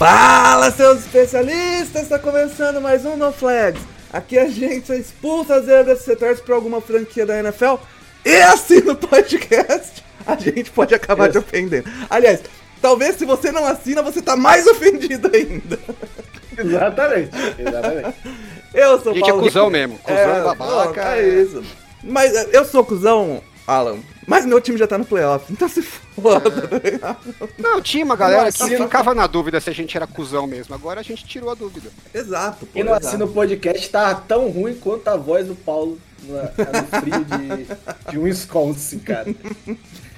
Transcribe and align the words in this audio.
Fala, 0.00 0.70
seus 0.70 1.00
especialistas! 1.00 2.04
Está 2.04 2.18
começando 2.18 2.80
mais 2.80 3.04
um 3.04 3.16
No 3.16 3.30
Flags. 3.34 3.82
Aqui 4.10 4.38
a 4.38 4.48
gente 4.48 4.90
expulsa 4.94 5.56
as 5.56 5.66
zebras 5.66 5.98
se 5.98 6.04
você 6.06 6.16
torce 6.16 6.40
pra 6.40 6.54
alguma 6.54 6.80
franquia 6.80 7.26
da 7.26 7.38
NFL 7.38 7.74
e 8.24 8.34
assina 8.40 8.92
o 8.92 8.96
podcast. 8.96 10.02
A 10.26 10.36
gente 10.36 10.70
pode 10.70 10.94
acabar 10.94 11.30
te 11.30 11.36
ofendendo. 11.36 11.86
Aliás, 12.08 12.40
talvez 12.80 13.16
se 13.16 13.26
você 13.26 13.52
não 13.52 13.66
assina, 13.66 14.00
você 14.02 14.22
tá 14.22 14.34
mais 14.36 14.66
ofendido 14.66 15.30
ainda. 15.34 15.78
Exatamente, 16.56 17.30
exatamente. 17.58 18.14
Eu 18.72 18.98
sou 19.02 19.12
A 19.12 19.14
gente 19.16 19.24
é 19.24 19.28
Paulo 19.32 19.42
cuzão 19.42 19.64
Rico. 19.66 19.72
mesmo, 19.72 19.98
cuzão 19.98 20.44
babaca, 20.44 21.04
não, 21.04 21.10
É 21.10 21.20
é. 21.20 21.42
isso. 21.42 21.62
Mas 22.02 22.34
eh, 22.34 22.48
eu 22.54 22.64
sou 22.64 22.82
cuzão, 22.86 23.42
Alan. 23.66 23.98
Mas 24.30 24.46
meu 24.46 24.60
time 24.60 24.78
já 24.78 24.86
tá 24.86 24.96
no 24.96 25.04
playoff, 25.04 25.52
então 25.52 25.68
se 25.68 25.82
foda. 25.82 26.48
ligado? 26.84 27.18
Não, 27.58 27.82
tinha 27.82 28.04
uma 28.04 28.14
galera 28.14 28.44
Não 28.44 28.52
que 28.52 28.62
assina- 28.62 28.84
ficava 28.84 29.12
na 29.12 29.26
dúvida 29.26 29.60
se 29.60 29.68
a 29.68 29.72
gente 29.72 29.96
era 29.96 30.06
cuzão 30.06 30.46
mesmo. 30.46 30.72
Agora 30.72 31.00
a 31.00 31.02
gente 31.02 31.24
tirou 31.26 31.50
a 31.50 31.54
dúvida. 31.54 31.90
Exato, 32.14 32.64
pô. 32.64 32.72
Quem 32.72 32.84
não 32.84 32.92
exato. 32.92 33.06
assina 33.08 33.24
o 33.24 33.28
podcast 33.32 33.90
tá 33.90 34.14
tão 34.14 34.48
ruim 34.48 34.74
quanto 34.76 35.08
a 35.08 35.16
voz 35.16 35.48
do 35.48 35.56
Paulo 35.56 35.98
na- 36.22 36.42
no 36.42 37.00
frio 37.00 37.24
de, 37.24 38.12
de 38.12 38.18
Wisconsin, 38.18 39.00
cara. 39.00 39.34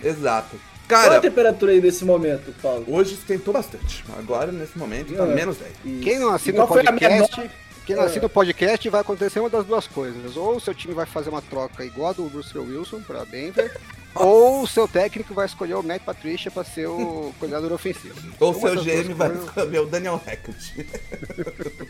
Exato. 0.05 0.61
Qual 0.89 1.01
a 1.01 1.05
Cara, 1.05 1.21
temperatura 1.21 1.73
aí 1.73 1.81
nesse 1.81 2.05
momento, 2.05 2.53
Paulo? 2.61 2.85
hoje 2.89 3.15
esquentou 3.15 3.55
bastante. 3.55 4.05
Agora, 4.19 4.53
nesse 4.53 4.77
momento, 4.77 5.15
tá 5.15 5.23
Ah. 5.23 5.27
menos 5.27 5.57
10. 5.57 5.73
Isso. 5.87 6.03
Quem 6.03 6.19
não 6.19 6.31
assina 6.35 6.65
o 6.65 6.67
foi 6.69 6.83
a 6.83 6.85
podcast, 6.85 7.51
quem 7.87 7.97
não 7.97 8.03
É. 8.05 8.07
assina 8.07 8.27
o 8.27 8.31
podcast 8.31 8.89
vai 8.89 9.01
acontecer 9.01 9.41
uma 9.41 9.51
das 9.51 9.65
duas 9.67 9.87
coisas. 9.87 10.37
Ou 10.37 10.57
o 10.57 10.61
seu 10.61 10.75
time 10.75 10.95
vai 10.95 11.07
fazer 11.07 11.31
uma 11.31 11.43
troca 11.43 11.85
igual 11.85 12.11
a 12.11 12.13
do 12.13 12.27
Russell 12.29 12.63
Wilson 12.65 13.01
pra 13.01 13.25
Denver, 13.25 13.77
ou 14.15 14.63
o 14.63 14.67
seu 14.67 14.87
técnico 14.87 15.33
vai 15.35 15.47
escolher 15.47 15.75
o 15.75 15.83
Matt 15.83 16.03
Patricia 16.03 16.51
pra 16.51 16.65
ser 16.65 16.87
o 16.87 17.33
coordenador 17.41 17.73
ofensivo. 17.73 18.15
Ou 18.41 18.53
Uma 18.53 18.61
seu 18.61 18.83
GM 18.83 19.15
vai 19.15 19.29
coisas. 19.31 19.47
escolher 19.49 19.79
o 19.81 19.87
Daniel 19.87 20.21
Hackett. 20.25 20.87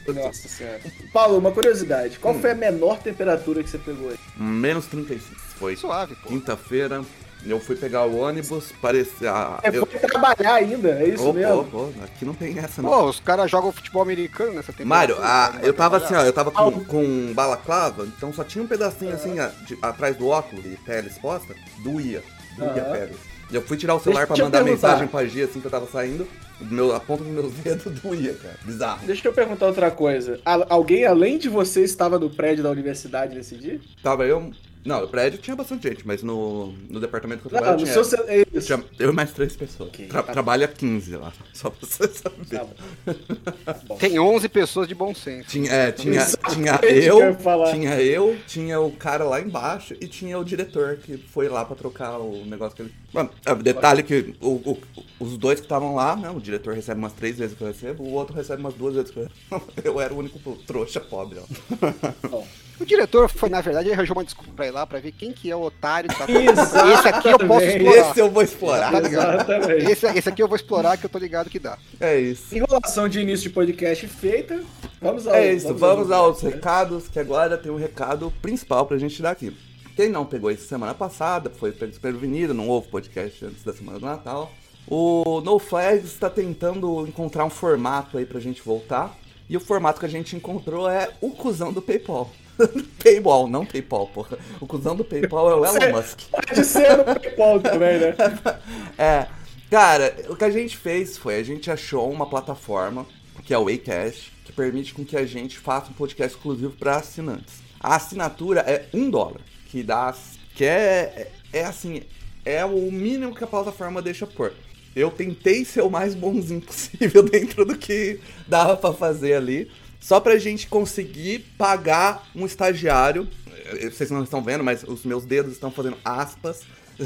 Nossa 0.14 0.48
senhora. 0.48 0.80
Paulo, 1.12 1.38
uma 1.38 1.50
curiosidade. 1.52 2.18
Qual 2.18 2.34
foi 2.34 2.50
a 2.52 2.54
menor 2.54 2.98
temperatura 2.98 3.62
que 3.62 3.70
você 3.70 3.78
pegou 3.78 4.10
aí? 4.10 4.16
Menos 4.36 4.86
35. 4.86 5.40
Foi 5.58 5.76
Suave, 5.76 6.14
pô. 6.16 6.28
quinta-feira. 6.28 7.04
Eu 7.44 7.58
fui 7.58 7.74
pegar 7.74 8.04
o 8.06 8.18
ônibus, 8.18 8.72
parecia. 8.80 9.58
É, 9.62 9.68
eu... 9.76 9.84
foi 9.84 9.98
trabalhar 9.98 10.54
ainda, 10.54 10.90
é 10.90 11.08
isso 11.08 11.28
Ô, 11.28 11.32
mesmo? 11.32 11.64
pô, 11.64 11.88
pô, 11.88 12.04
aqui 12.04 12.24
não 12.24 12.34
tem 12.34 12.56
essa, 12.58 12.80
não. 12.80 12.88
Pô, 12.90 13.04
os 13.06 13.18
caras 13.18 13.50
jogam 13.50 13.72
futebol 13.72 14.00
americano 14.02 14.52
nessa 14.54 14.72
Mário, 14.84 15.16
temperatura. 15.16 15.58
a- 15.60 15.66
eu 15.66 15.74
tava 15.74 15.96
assim, 15.96 16.14
ó, 16.14 16.22
eu 16.22 16.32
tava 16.32 16.50
com, 16.52 16.84
com 16.84 17.32
balaclava, 17.34 18.04
então 18.06 18.32
só 18.32 18.44
tinha 18.44 18.62
um 18.62 18.66
pedacinho 18.68 19.12
assim 19.12 19.38
a- 19.40 19.48
de- 19.66 19.76
atrás 19.82 20.16
do 20.16 20.28
óculos 20.28 20.64
e 20.64 20.76
pele 20.84 21.08
exposta, 21.08 21.54
doía. 21.82 22.22
Doía 22.56 22.70
a 22.82 22.84
pele. 22.96 23.16
Eu 23.50 23.60
fui 23.60 23.76
tirar 23.76 23.94
o 23.96 24.00
celular 24.00 24.26
pra 24.26 24.34
Deixa 24.34 24.42
eu 24.42 24.46
mandar 24.46 24.64
mensagem 24.64 25.06
pra 25.08 25.26
Gia 25.26 25.44
assim 25.44 25.60
que 25.60 25.66
eu 25.66 25.70
tava 25.70 25.86
saindo, 25.86 26.26
meu, 26.60 26.94
a 26.94 27.00
ponta 27.00 27.22
dos 27.24 27.32
meus 27.32 27.52
dedos 27.62 28.00
doía, 28.00 28.34
cara. 28.34 28.54
Bizarro. 28.64 29.00
Deixa 29.04 29.26
eu 29.28 29.32
perguntar 29.32 29.66
outra 29.66 29.90
coisa. 29.90 30.40
Alguém 30.70 31.04
além 31.04 31.36
de 31.38 31.48
você 31.48 31.82
estava 31.82 32.18
no 32.18 32.30
prédio 32.30 32.62
da 32.62 32.70
universidade 32.70 33.34
nesse 33.34 33.56
dia? 33.56 33.80
Tava 34.02 34.24
eu. 34.26 34.50
Não, 34.84 35.00
no 35.02 35.08
prédio 35.08 35.38
tinha 35.38 35.54
bastante 35.54 35.88
gente, 35.88 36.06
mas 36.06 36.22
no, 36.22 36.72
no 36.88 36.98
departamento 36.98 37.40
que 37.42 37.46
eu 37.46 37.50
trabalho 37.50 37.78
no 37.78 37.84
tinha, 37.84 38.04
seu... 38.04 38.24
é 38.28 38.44
isso. 38.52 38.66
tinha 38.66 38.84
eu 38.98 39.10
e 39.10 39.12
mais 39.14 39.32
três 39.32 39.54
pessoas. 39.54 39.90
Ok, 39.90 40.06
Tra 40.06 40.22
tá. 40.22 40.32
Trabalha 40.32 40.66
15 40.66 41.16
lá, 41.16 41.32
só 41.54 41.70
pra 41.70 41.86
você 41.86 42.08
saber. 42.08 42.46
Tá 42.50 42.64
bom. 42.64 43.84
Bom. 43.86 43.96
Tem 43.96 44.18
11 44.18 44.48
pessoas 44.48 44.88
de 44.88 44.94
bom 44.94 45.14
senso. 45.14 45.48
Tinha, 45.48 45.70
é, 45.70 45.92
tinha, 45.92 46.24
tinha 46.52 46.80
o 46.80 46.84
eu 46.86 47.36
tinha 47.72 48.00
eu, 48.02 48.36
tinha 48.46 48.80
o 48.80 48.90
cara 48.92 49.24
lá 49.24 49.40
embaixo 49.40 49.94
e 50.00 50.06
tinha 50.08 50.38
o 50.38 50.44
diretor 50.44 50.96
que 50.96 51.16
foi 51.16 51.48
lá 51.48 51.64
pra 51.64 51.76
trocar 51.76 52.18
o 52.18 52.44
negócio 52.44 52.74
que 52.76 52.82
ele. 52.82 52.94
Mano, 53.12 53.30
é, 53.46 53.54
detalhe 53.54 54.02
que 54.02 54.34
o- 54.40 54.72
o- 54.72 54.78
os 55.20 55.36
dois 55.38 55.60
que 55.60 55.66
estavam 55.66 55.94
lá, 55.94 56.16
né? 56.16 56.30
O 56.30 56.40
diretor 56.40 56.74
recebe 56.74 56.98
umas 56.98 57.12
três 57.12 57.36
vezes 57.38 57.56
que 57.56 57.62
eu 57.62 57.68
recebo, 57.68 58.02
o 58.02 58.12
outro 58.12 58.34
recebe 58.34 58.60
umas 58.60 58.74
duas 58.74 58.94
vezes 58.94 59.10
que 59.10 59.18
eu 59.20 59.22
recebo. 59.24 59.72
Eu 59.84 60.00
era 60.00 60.12
o 60.14 60.18
único 60.18 60.38
trouxa 60.66 61.00
pobre, 61.00 61.38
ó. 61.38 62.28
Bom. 62.28 62.46
O 62.80 62.84
diretor 62.84 63.28
foi, 63.28 63.48
na 63.48 63.60
verdade, 63.60 63.88
ele 63.88 63.94
arranjou 63.94 64.16
uma 64.16 64.24
desculpa 64.24 64.50
pra 64.56 64.66
ir 64.66 64.70
lá 64.70 64.86
pra 64.86 64.98
ver 64.98 65.12
quem 65.12 65.32
que 65.32 65.50
é 65.50 65.54
o 65.56 65.60
otário 65.62 66.10
que 66.10 66.16
tá 66.16 66.26
Exatamente. 66.28 66.98
Esse 66.98 67.08
aqui 67.08 67.28
eu 67.28 67.38
posso 67.38 67.64
explorar. 67.66 68.10
Esse 68.10 68.20
eu 68.20 68.30
vou 68.30 68.42
explorar. 68.42 68.92
Tá 68.92 69.00
ligado? 69.00 69.34
Exatamente. 69.34 69.90
Esse, 69.90 70.06
esse 70.06 70.28
aqui 70.28 70.42
eu 70.42 70.48
vou 70.48 70.56
explorar 70.56 70.96
que 70.96 71.06
eu 71.06 71.10
tô 71.10 71.18
ligado 71.18 71.48
que 71.48 71.58
dá. 71.58 71.78
É 72.00 72.18
isso. 72.18 72.54
Enrolação 72.56 73.08
de 73.08 73.20
início 73.20 73.48
de 73.48 73.50
podcast 73.50 74.06
feita. 74.08 74.62
Vamos 75.00 75.26
ao, 75.26 75.34
É 75.34 75.52
isso, 75.52 75.74
vamos 75.74 76.10
aos 76.10 76.42
né? 76.42 76.50
recados, 76.50 77.08
que 77.08 77.18
agora 77.18 77.56
tem 77.56 77.70
um 77.70 77.76
recado 77.76 78.32
principal 78.42 78.86
pra 78.86 78.98
gente 78.98 79.22
dar 79.22 79.30
aqui. 79.30 79.56
Quem 79.94 80.08
não 80.08 80.24
pegou 80.24 80.50
isso 80.50 80.66
semana 80.66 80.94
passada, 80.94 81.50
foi 81.50 81.70
desprevenido, 81.70 82.54
não 82.54 82.68
houve 82.68 82.88
podcast 82.88 83.44
antes 83.44 83.62
da 83.62 83.72
semana 83.72 83.98
do 83.98 84.06
Natal. 84.06 84.50
O 84.88 85.40
No 85.44 85.58
Flags 85.58 86.06
está 86.06 86.28
tentando 86.28 87.06
encontrar 87.06 87.44
um 87.44 87.50
formato 87.50 88.18
aí 88.18 88.24
pra 88.26 88.40
gente 88.40 88.62
voltar. 88.62 89.16
E 89.52 89.56
o 89.58 89.60
formato 89.60 90.00
que 90.00 90.06
a 90.06 90.08
gente 90.08 90.34
encontrou 90.34 90.88
é 90.88 91.10
o 91.20 91.28
cuzão 91.28 91.74
do 91.74 91.82
PayPal. 91.82 92.30
Payball, 93.04 93.46
não 93.46 93.66
PayPal, 93.66 94.06
porra. 94.06 94.38
O 94.58 94.66
cuzão 94.66 94.96
do 94.96 95.04
PayPal 95.04 95.50
é 95.50 95.54
o 95.54 95.66
Elon 95.66 95.94
Musk. 95.94 96.20
Pode 96.30 96.64
ser 96.64 96.96
no 96.96 97.04
PayPal 97.04 97.60
também, 97.60 97.98
né? 97.98 98.14
É, 98.96 99.26
cara, 99.70 100.16
o 100.30 100.36
que 100.36 100.44
a 100.44 100.50
gente 100.50 100.74
fez 100.74 101.18
foi, 101.18 101.36
a 101.36 101.42
gente 101.42 101.70
achou 101.70 102.10
uma 102.10 102.26
plataforma, 102.26 103.04
que 103.44 103.52
é 103.52 103.58
o 103.58 103.68
Acast, 103.68 104.32
que 104.42 104.54
permite 104.54 104.94
com 104.94 105.04
que 105.04 105.18
a 105.18 105.26
gente 105.26 105.58
faça 105.58 105.90
um 105.90 105.94
podcast 105.94 106.34
exclusivo 106.34 106.72
para 106.74 106.96
assinantes. 106.96 107.56
A 107.78 107.96
assinatura 107.96 108.60
é 108.60 108.86
um 108.94 109.10
dólar, 109.10 109.42
que 109.66 109.82
dá, 109.82 110.16
que 110.54 110.64
é, 110.64 111.30
é, 111.52 111.58
é 111.58 111.64
assim, 111.66 112.04
é 112.42 112.64
o 112.64 112.90
mínimo 112.90 113.34
que 113.34 113.44
a 113.44 113.46
plataforma 113.46 114.00
deixa 114.00 114.26
pôr. 114.26 114.54
Eu 114.94 115.10
tentei 115.10 115.64
ser 115.64 115.82
o 115.82 115.90
mais 115.90 116.14
bonzinho 116.14 116.60
possível 116.60 117.22
dentro 117.28 117.64
do 117.64 117.76
que 117.76 118.20
dava 118.46 118.76
pra 118.76 118.92
fazer 118.92 119.34
ali, 119.34 119.70
só 120.00 120.20
pra 120.20 120.36
gente 120.38 120.66
conseguir 120.66 121.40
pagar 121.56 122.28
um 122.34 122.44
estagiário. 122.46 123.26
Eh, 123.66 123.88
Vocês 123.90 124.10
não 124.10 124.22
estão 124.22 124.42
vendo, 124.42 124.62
mas 124.64 124.82
os 124.82 125.04
meus 125.04 125.24
dedos 125.24 125.52
estão 125.52 125.70
fazendo 125.70 125.96
aspas. 126.04 126.60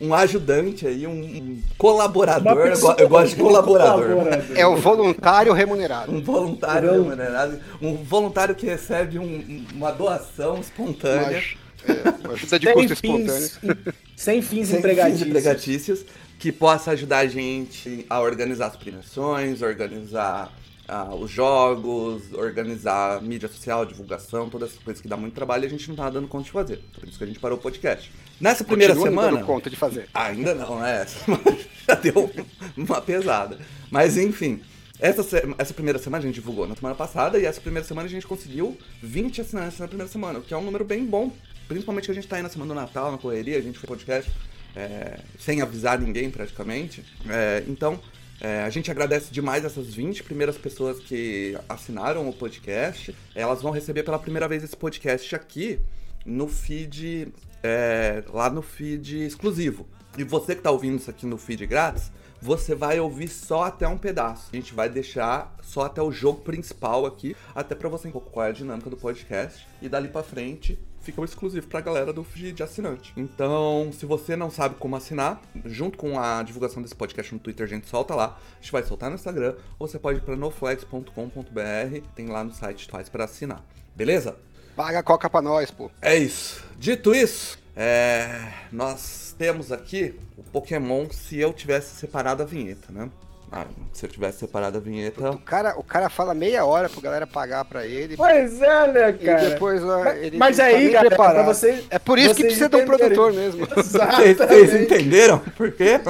Um, 0.00 0.08
um 0.08 0.14
ajudante 0.14 0.86
aí, 0.86 1.06
um, 1.06 1.10
um 1.10 1.62
colaborador. 1.78 2.66
Eu, 2.66 2.94
eu 2.98 3.08
gosto 3.08 3.34
de 3.34 3.42
colaborador. 3.42 4.02
Colaborador. 4.08 4.56
É 4.56 4.66
o 4.66 4.76
voluntário 4.76 5.52
remunerado. 5.52 6.12
Um 6.12 6.22
voluntário 6.22 6.88
Eu- 6.90 7.02
remunerado, 7.02 7.58
um 7.80 7.96
voluntário 7.96 8.54
que 8.54 8.66
recebe 8.66 9.18
um- 9.18 9.64
uma 9.74 9.90
doação 9.90 10.60
espontânea. 10.60 11.42
Mas, 11.86 11.96
é, 11.96 12.08
uma 12.24 12.34
ajuda 12.34 12.58
de 12.58 12.66
Sem 12.66 12.74
custo 12.74 12.92
espontâneo. 12.92 13.26
fins, 13.40 13.94
sem 14.16 14.42
fins 14.42 14.68
sem 14.68 14.78
empregatícios. 14.78 15.18
fins 15.22 15.28
empregatícios, 15.28 16.04
que 16.40 16.50
possa 16.50 16.92
ajudar 16.92 17.18
a 17.18 17.26
gente 17.26 18.06
a 18.08 18.18
organizar 18.18 18.68
as 18.68 18.76
premiações, 18.76 19.60
organizar 19.60 20.50
ah, 20.88 21.14
os 21.14 21.30
jogos, 21.30 22.32
organizar 22.32 23.20
mídia 23.20 23.46
social, 23.46 23.84
divulgação, 23.84 24.48
todas 24.48 24.70
essas 24.70 24.82
coisas 24.82 25.02
que 25.02 25.06
dá 25.06 25.18
muito 25.18 25.34
trabalho 25.34 25.64
e 25.64 25.66
a 25.66 25.70
gente 25.70 25.86
não 25.90 25.94
tava 25.94 26.12
dando 26.12 26.26
conta 26.26 26.44
de 26.44 26.50
fazer. 26.50 26.82
Por 26.98 27.06
isso 27.06 27.18
que 27.18 27.24
a 27.24 27.26
gente 27.26 27.38
parou 27.38 27.58
o 27.58 27.60
podcast. 27.60 28.10
Nessa 28.40 28.64
primeira 28.64 28.94
Continua 28.94 29.10
não 29.10 29.22
semana. 29.22 29.36
dando 29.36 29.46
conta 29.46 29.68
de 29.68 29.76
fazer. 29.76 30.08
Ainda 30.14 30.54
não, 30.54 30.80
né? 30.80 31.06
Já 31.86 31.94
deu 31.96 32.32
uma 32.74 33.02
pesada. 33.02 33.58
Mas 33.90 34.16
enfim, 34.16 34.62
essa, 34.98 35.22
essa 35.58 35.74
primeira 35.74 35.98
semana 35.98 36.24
a 36.24 36.26
gente 36.26 36.36
divulgou 36.36 36.66
na 36.66 36.74
semana 36.74 36.94
passada 36.94 37.38
e 37.38 37.44
essa 37.44 37.60
primeira 37.60 37.86
semana 37.86 38.08
a 38.08 38.10
gente 38.10 38.26
conseguiu 38.26 38.78
20 39.02 39.42
assinantes 39.42 39.78
na 39.78 39.86
primeira 39.86 40.10
semana, 40.10 40.38
o 40.38 40.42
que 40.42 40.54
é 40.54 40.56
um 40.56 40.64
número 40.64 40.86
bem 40.86 41.04
bom. 41.04 41.30
Principalmente 41.68 42.06
que 42.06 42.12
a 42.12 42.14
gente 42.14 42.26
tá 42.26 42.36
aí 42.36 42.42
na 42.42 42.48
semana 42.48 42.72
do 42.72 42.80
Natal, 42.80 43.12
na 43.12 43.18
correria, 43.18 43.58
a 43.58 43.60
gente 43.60 43.78
fez 43.78 43.86
podcast 43.86 44.32
é, 44.74 45.18
sem 45.38 45.60
avisar 45.60 45.98
ninguém 45.98 46.30
praticamente. 46.30 47.04
É, 47.28 47.64
então, 47.66 48.00
é, 48.40 48.62
a 48.62 48.70
gente 48.70 48.90
agradece 48.90 49.30
demais 49.30 49.64
essas 49.64 49.94
20 49.94 50.22
primeiras 50.22 50.56
pessoas 50.56 50.98
que 50.98 51.56
assinaram 51.68 52.28
o 52.28 52.32
podcast. 52.32 53.14
Elas 53.34 53.60
vão 53.60 53.70
receber 53.70 54.02
pela 54.02 54.18
primeira 54.18 54.48
vez 54.48 54.64
esse 54.64 54.76
podcast 54.76 55.34
aqui 55.34 55.78
no 56.24 56.48
feed, 56.48 57.28
é, 57.62 58.24
lá 58.32 58.48
no 58.48 58.62
feed 58.62 59.26
exclusivo. 59.26 59.86
E 60.16 60.24
você 60.24 60.54
que 60.54 60.62
tá 60.62 60.70
ouvindo 60.70 60.98
isso 60.98 61.10
aqui 61.10 61.26
no 61.26 61.38
feed 61.38 61.66
grátis, 61.66 62.10
você 62.40 62.74
vai 62.74 62.98
ouvir 62.98 63.28
só 63.28 63.64
até 63.64 63.86
um 63.86 63.98
pedaço. 63.98 64.48
A 64.52 64.56
gente 64.56 64.72
vai 64.72 64.88
deixar 64.88 65.54
só 65.62 65.82
até 65.82 66.00
o 66.00 66.10
jogo 66.10 66.40
principal 66.40 67.04
aqui, 67.04 67.36
até 67.54 67.74
pra 67.74 67.88
você 67.88 68.08
entender 68.08 68.24
qual 68.30 68.46
é 68.46 68.48
a 68.48 68.52
dinâmica 68.52 68.88
do 68.88 68.96
podcast. 68.96 69.66
E 69.82 69.88
dali 69.88 70.08
pra 70.08 70.22
frente, 70.22 70.78
fica 71.00 71.22
exclusivo 71.22 71.66
pra 71.66 71.80
galera 71.80 72.12
do 72.12 72.22
feed 72.22 72.52
de 72.52 72.62
assinante. 72.62 73.12
Então, 73.16 73.90
se 73.92 74.06
você 74.06 74.36
não 74.36 74.50
sabe 74.50 74.76
como 74.76 74.96
assinar, 74.96 75.40
junto 75.64 75.98
com 75.98 76.18
a 76.18 76.42
divulgação 76.42 76.82
desse 76.82 76.94
podcast 76.94 77.32
no 77.32 77.40
Twitter, 77.40 77.66
a 77.66 77.68
gente 77.68 77.88
solta 77.88 78.14
lá. 78.14 78.38
A 78.58 78.60
gente 78.60 78.72
vai 78.72 78.82
soltar 78.82 79.10
no 79.10 79.16
Instagram, 79.16 79.56
ou 79.78 79.88
você 79.88 79.98
pode 79.98 80.18
ir 80.18 80.22
pra 80.22 80.36
noflex.com.br, 80.36 82.06
tem 82.14 82.26
lá 82.28 82.44
no 82.44 82.52
site 82.52 82.88
faz 82.90 83.08
para 83.08 83.24
assinar. 83.24 83.64
Beleza? 83.94 84.36
Paga 84.76 85.00
a 85.00 85.02
coca 85.02 85.28
pra 85.28 85.42
nós, 85.42 85.70
pô. 85.70 85.90
É 86.00 86.16
isso. 86.16 86.64
Dito 86.78 87.14
isso, 87.14 87.58
é, 87.76 88.52
nós 88.72 89.34
temos 89.38 89.72
aqui 89.72 90.18
o 90.36 90.42
Pokémon 90.42 91.08
se 91.10 91.38
eu 91.38 91.52
tivesse 91.52 91.96
separado 91.96 92.42
a 92.42 92.46
vinheta, 92.46 92.92
né? 92.92 93.10
Ah, 93.52 93.66
se 93.92 94.06
eu 94.06 94.10
tivesse 94.10 94.38
separado 94.38 94.78
a 94.78 94.80
vinheta. 94.80 95.28
O 95.30 95.38
cara, 95.38 95.74
o 95.76 95.82
cara 95.82 96.08
fala 96.08 96.32
meia 96.34 96.64
hora 96.64 96.88
pro 96.88 97.00
galera 97.00 97.26
pagar 97.26 97.64
pra 97.64 97.84
ele. 97.84 98.16
Pois 98.16 98.62
é, 98.62 98.92
né, 98.92 99.10
E 99.20 99.24
cara? 99.26 99.50
depois 99.50 99.82
ó, 99.82 100.04
Mas- 100.04 100.18
ele 100.22 100.38
Mas 100.38 100.56
tá 100.56 100.64
aí, 100.64 100.94
é 100.94 101.10
pra 101.10 101.42
você. 101.42 101.84
É 101.90 101.98
por 101.98 102.16
isso 102.16 102.34
que 102.34 102.44
precisa 102.44 102.68
de 102.68 102.76
um 102.76 102.84
produtor 102.84 103.32
mesmo. 103.32 103.66
Vocês, 103.74 103.86
Exatamente. 103.94 104.36
vocês 104.36 104.74
entenderam 104.82 105.38
por 105.56 105.72
quê? 105.72 106.00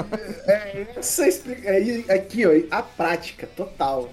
É, 0.47 0.87
essa 0.97 1.27
explica... 1.27 1.71
aí, 1.71 2.05
aqui, 2.11 2.47
ó, 2.47 2.51
a 2.77 2.83
prática 2.83 3.49
total. 3.57 4.11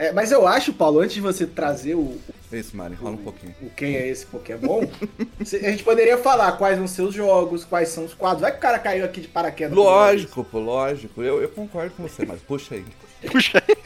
É, 0.00 0.12
mas 0.12 0.32
eu 0.32 0.46
acho, 0.46 0.72
Paulo, 0.72 1.00
antes 1.00 1.16
de 1.16 1.20
você 1.20 1.46
trazer 1.46 1.94
o, 1.94 2.18
Isso, 2.50 2.74
Mari, 2.74 2.94
rola 2.94 3.16
um 3.16 3.18
pouquinho. 3.18 3.54
o 3.60 3.68
quem 3.68 3.96
é 3.96 4.08
esse 4.08 4.24
Pokémon, 4.24 4.80
a 5.38 5.44
gente 5.44 5.84
poderia 5.84 6.16
falar 6.16 6.52
quais 6.52 6.90
ser 6.90 7.02
os 7.02 7.14
jogos, 7.14 7.66
quais 7.66 7.90
são 7.90 8.06
os 8.06 8.14
quadros. 8.14 8.40
Vai 8.40 8.50
que 8.50 8.56
o 8.56 8.60
cara 8.62 8.78
caiu 8.78 9.04
aqui 9.04 9.20
de 9.20 9.28
paraquedas. 9.28 9.76
Lógico, 9.76 10.42
pô, 10.42 10.58
lógico. 10.58 11.22
Eu, 11.22 11.42
eu 11.42 11.50
concordo 11.50 11.90
com 11.94 12.02
você, 12.04 12.24
mas 12.24 12.40
puxa 12.40 12.76
aí. 12.76 12.84
Puxa 13.30 13.62
aí. 13.68 13.76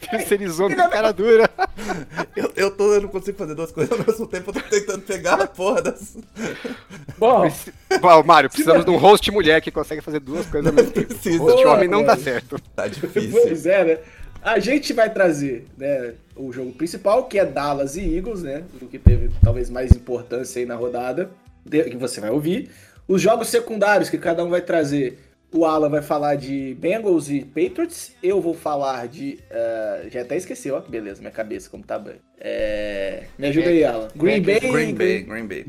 Terceirizou 0.10 0.70
com 0.70 0.76
cara 0.88 1.12
dura. 1.12 1.50
Eu, 2.34 2.52
eu, 2.56 2.70
tô, 2.70 2.92
eu 2.92 3.02
não 3.02 3.08
consigo 3.08 3.38
fazer 3.38 3.54
duas 3.54 3.70
coisas 3.70 3.92
ao 3.92 4.04
mesmo 4.04 4.26
tempo, 4.26 4.50
eu 4.50 4.54
tô 4.54 4.68
tentando 4.68 5.02
pegar 5.02 5.40
a 5.40 5.46
porra 5.46 5.82
das. 5.82 6.16
Bom, 7.16 7.48
Bom, 8.00 8.22
Mário, 8.24 8.50
precisamos 8.50 8.84
de 8.84 8.90
um 8.90 8.96
host 8.96 9.30
mulher 9.30 9.60
que 9.60 9.70
consegue 9.70 10.00
fazer 10.00 10.18
duas 10.18 10.44
coisas 10.46 10.66
ao 10.68 10.72
mesmo 10.72 10.90
tempo. 10.90 11.06
Precisa. 11.06 11.38
Host 11.38 11.64
homem 11.64 11.88
não 11.88 12.02
dá 12.02 12.16
certo. 12.16 12.60
Tá 12.74 12.88
difícil. 12.88 13.30
Pois 13.30 13.66
é, 13.66 13.84
né? 13.84 13.98
A 14.44 14.58
gente 14.58 14.92
vai 14.92 15.10
trazer 15.12 15.64
né, 15.78 16.12
o 16.36 16.52
jogo 16.52 16.70
principal, 16.72 17.24
que 17.24 17.38
é 17.38 17.46
Dallas 17.46 17.96
e 17.96 18.14
Eagles, 18.14 18.42
né? 18.42 18.62
O 18.82 18.86
que 18.86 18.98
teve 18.98 19.30
talvez 19.42 19.70
mais 19.70 19.90
importância 19.92 20.60
aí 20.60 20.66
na 20.66 20.74
rodada, 20.74 21.30
de- 21.64 21.84
que 21.84 21.96
você 21.96 22.20
vai 22.20 22.28
ouvir. 22.30 22.68
Os 23.08 23.22
jogos 23.22 23.48
secundários 23.48 24.10
que 24.10 24.18
cada 24.18 24.44
um 24.44 24.50
vai 24.50 24.60
trazer. 24.60 25.18
O 25.50 25.64
Alan 25.64 25.88
vai 25.88 26.02
falar 26.02 26.34
de 26.34 26.76
Bengals 26.80 27.30
e 27.30 27.40
Patriots. 27.44 28.12
Eu 28.22 28.40
vou 28.40 28.52
falar 28.54 29.06
de. 29.08 29.38
eh, 29.50 30.08
já 30.10 30.20
até 30.22 30.36
esqueci, 30.36 30.70
ó, 30.70 30.80
que 30.80 30.90
beleza, 30.90 31.20
minha 31.20 31.30
cabeça 31.30 31.70
como 31.70 31.84
tá 31.84 31.98
bem. 31.98 32.16
É, 32.40 33.22
me 33.38 33.46
ajuda 33.46 33.68
aí, 33.68 33.84
Alan. 33.84 34.08
Green 34.16 34.42
Bay. 34.42 34.60
Green 34.60 34.94
Bay, 34.94 35.22
Green 35.22 35.46
Bay. 35.46 35.64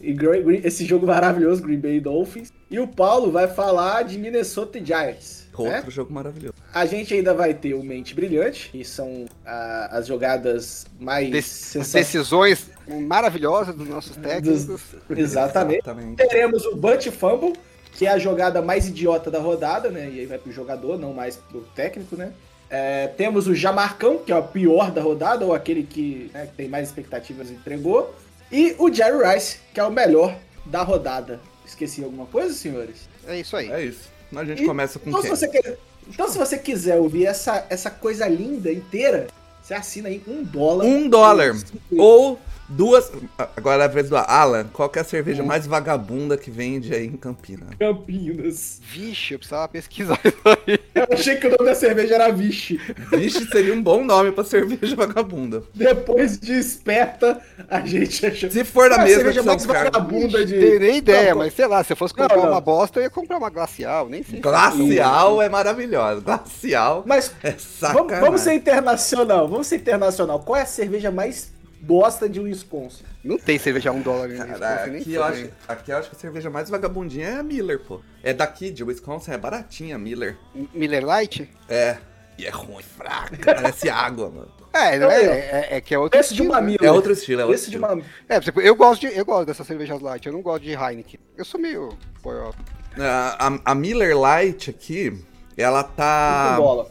E 0.00 0.12
Green- 0.12 0.42
Green- 0.42 0.60
esse 0.64 0.84
jogo 0.84 1.06
maravilhoso, 1.06 1.62
Green 1.62 1.78
Bay 1.78 2.00
Dolphins. 2.00 2.52
E 2.70 2.78
o 2.80 2.88
Paulo 2.88 3.30
vai 3.30 3.46
falar 3.48 4.02
de 4.02 4.18
Minnesota 4.18 4.82
Giants. 4.84 5.46
né? 5.58 5.76
Outro 5.76 5.90
jogo 5.90 6.12
maravilhoso. 6.12 6.54
A 6.72 6.86
gente 6.86 7.12
ainda 7.12 7.34
vai 7.34 7.52
ter 7.52 7.74
o 7.74 7.82
Mente 7.82 8.14
Brilhante, 8.14 8.70
que 8.70 8.82
são 8.84 9.26
ah, 9.44 9.88
as 9.92 10.06
jogadas 10.06 10.86
mais 10.98 11.28
sensacionais. 11.46 12.06
Decisões 12.06 12.70
maravilhosas 13.06 13.74
dos 13.74 13.86
nossos 13.88 14.16
técnicos. 14.16 14.66
Exatamente. 15.10 15.80
Exatamente. 15.82 16.16
Teremos 16.16 16.64
o 16.64 16.74
Bunch 16.74 17.10
Fumble, 17.10 17.52
que 17.92 18.06
é 18.06 18.10
a 18.10 18.18
jogada 18.18 18.62
mais 18.62 18.88
idiota 18.88 19.30
da 19.30 19.38
rodada, 19.38 19.90
né? 19.90 20.08
E 20.10 20.20
aí 20.20 20.26
vai 20.26 20.38
pro 20.38 20.50
jogador, 20.50 20.98
não 20.98 21.12
mais 21.12 21.36
pro 21.36 21.60
técnico, 21.74 22.16
né? 22.16 22.32
É, 22.70 23.08
temos 23.08 23.46
o 23.46 23.54
Jamarcão, 23.54 24.16
que 24.16 24.32
é 24.32 24.36
o 24.36 24.42
pior 24.42 24.90
da 24.90 25.02
rodada, 25.02 25.44
ou 25.44 25.52
aquele 25.54 25.82
que, 25.82 26.30
né, 26.32 26.46
que 26.46 26.54
tem 26.54 26.68
mais 26.68 26.88
expectativas 26.88 27.50
e 27.50 27.52
entregou. 27.52 28.14
E 28.52 28.76
o 28.78 28.92
Jerry 28.92 29.34
Rice, 29.34 29.56
que 29.72 29.80
é 29.80 29.84
o 29.84 29.90
melhor 29.90 30.36
da 30.66 30.82
rodada. 30.82 31.40
Esqueci 31.66 32.04
alguma 32.04 32.26
coisa, 32.26 32.52
senhores? 32.52 33.08
É 33.26 33.40
isso 33.40 33.56
aí. 33.56 33.70
É 33.70 33.82
isso. 33.82 34.10
A 34.34 34.44
gente 34.44 34.62
E- 34.62 34.66
começa 34.66 34.98
com 34.98 35.08
Então 35.08 35.22
se, 35.22 35.28
quem? 35.28 35.36
você 35.36 35.48
quer- 35.48 35.78
então, 36.08 36.28
se 36.28 36.36
você 36.38 36.58
quiser 36.58 36.98
ouvir 36.98 37.26
essa, 37.26 37.66
essa 37.70 37.90
coisa 37.90 38.26
linda 38.28 38.70
inteira, 38.70 39.28
você 39.62 39.72
assina 39.74 40.08
aí 40.08 40.22
um 40.26 40.42
dólar. 40.42 40.84
Um 40.84 41.08
dólar. 41.08 41.56
Ou 41.96 42.38
duas. 42.72 43.12
Agora 43.56 43.82
é 43.82 43.86
a 43.86 43.88
vez 43.88 44.08
do 44.08 44.16
Alan. 44.16 44.66
Qual 44.72 44.88
que 44.88 44.98
é 44.98 45.02
a 45.02 45.04
cerveja 45.04 45.42
mais 45.42 45.66
vagabunda 45.66 46.36
que 46.36 46.50
vende 46.50 46.94
aí 46.94 47.06
em 47.06 47.16
Campinas? 47.16 47.68
Campinas. 47.78 48.80
Vixe, 48.82 49.34
eu 49.34 49.38
precisava 49.38 49.68
pesquisar 49.68 50.18
isso 50.24 50.36
aí. 50.44 50.78
Eu 50.94 51.06
achei 51.12 51.36
que 51.36 51.46
o 51.46 51.50
nome 51.50 51.64
da 51.64 51.74
cerveja 51.74 52.14
era 52.14 52.32
Vixe. 52.32 52.80
Vixe, 53.12 53.46
seria 53.46 53.74
um 53.74 53.82
bom 53.82 54.04
nome 54.04 54.32
pra 54.32 54.44
cerveja 54.44 54.96
vagabunda. 54.96 55.62
Depois 55.74 56.38
de 56.38 56.52
esperta, 56.58 57.40
a 57.68 57.80
gente 57.80 58.24
achou. 58.26 58.50
Se 58.50 58.64
for 58.64 58.88
da 58.88 58.96
a 58.96 58.98
mesma 59.04 59.16
cerveja 59.16 59.42
mais 59.42 59.66
Carlos. 59.66 59.84
vagabunda 59.84 60.44
de. 60.44 60.58
Tem 60.58 60.78
nem 60.78 60.96
ideia, 60.96 61.34
mas 61.34 61.54
sei 61.54 61.66
lá, 61.66 61.82
se 61.84 61.92
eu 61.92 61.96
fosse 61.96 62.14
comprar 62.14 62.36
Não, 62.36 62.44
não. 62.44 62.52
uma 62.52 62.60
bosta, 62.60 62.98
eu 62.98 63.04
ia 63.04 63.10
comprar 63.10 63.38
uma 63.38 63.50
glacial, 63.50 64.08
nem 64.08 64.22
sei. 64.22 64.40
Glacial 64.40 65.42
é 65.42 65.48
maravilhosa. 65.48 66.20
Glacial 66.20 67.02
Mas 67.06 67.34
é 67.42 67.54
vamos, 67.92 68.18
vamos 68.20 68.40
ser 68.40 68.54
internacional. 68.54 69.48
Vamos 69.48 69.66
ser 69.66 69.76
internacional. 69.76 70.40
Qual 70.40 70.56
é 70.56 70.62
a 70.62 70.66
cerveja 70.66 71.10
mais 71.10 71.50
bosta 71.82 72.28
de 72.28 72.40
Wisconsin? 72.40 73.02
Não 73.22 73.36
tem 73.36 73.58
cerveja 73.58 73.90
a 73.90 73.92
um 73.92 74.00
dólar. 74.00 74.28
Cara, 74.30 74.86
nem 74.86 75.00
aqui 75.02 75.12
eu, 75.14 75.22
acho, 75.24 75.48
aqui 75.68 75.90
eu 75.90 75.96
acho 75.98 76.08
que 76.10 76.16
a 76.16 76.18
cerveja 76.18 76.48
mais 76.48 76.70
vagabundinha 76.70 77.26
é 77.28 77.36
a 77.36 77.42
Miller, 77.42 77.78
pô. 77.80 78.00
É 78.22 78.32
daqui, 78.32 78.70
de 78.70 78.82
Wisconsin, 78.84 79.32
é 79.32 79.38
baratinha 79.38 79.96
a 79.96 79.98
Miller. 79.98 80.36
Miller 80.72 81.04
Light? 81.04 81.50
É. 81.68 81.98
E 82.38 82.46
é 82.46 82.50
ruim, 82.50 82.82
fraca. 82.82 83.36
Parece 83.54 83.90
água, 83.90 84.30
mano. 84.30 84.48
É, 84.72 84.98
não 84.98 85.10
é, 85.10 85.16
Aí, 85.16 85.28
ó. 85.28 85.32
é, 85.32 85.68
é 85.76 85.80
que 85.82 85.94
é 85.94 85.98
outro 85.98 86.18
Esse 86.18 86.32
de 86.34 86.40
uma 86.40 86.58
né? 86.60 86.66
Miller. 86.68 86.84
É 86.84 86.90
outro 86.92 87.12
estilo, 87.12 87.42
é 87.42 87.44
outro 87.44 87.54
Esse 87.56 87.70
de 87.70 87.76
estilo. 87.76 87.92
uma. 87.94 88.02
É, 88.26 88.36
por 88.36 88.44
exemplo, 88.44 88.62
eu 88.62 88.74
gosto, 88.74 89.00
de, 89.02 89.18
eu 89.18 89.24
gosto 89.24 89.46
dessas 89.46 89.66
cervejas 89.66 90.00
light, 90.00 90.24
eu 90.26 90.32
não 90.32 90.40
gosto 90.40 90.62
de 90.64 90.70
Heineken. 90.72 91.20
Eu 91.36 91.44
sou 91.44 91.60
meio 91.60 91.90
boiola. 92.22 92.54
A, 92.98 93.48
a- 93.48 93.60
a 93.66 93.74
Miller 93.74 94.16
Light 94.18 94.70
aqui, 94.70 95.22
ela 95.58 95.84
tá. 95.84 96.56
Dólar. 96.56 96.86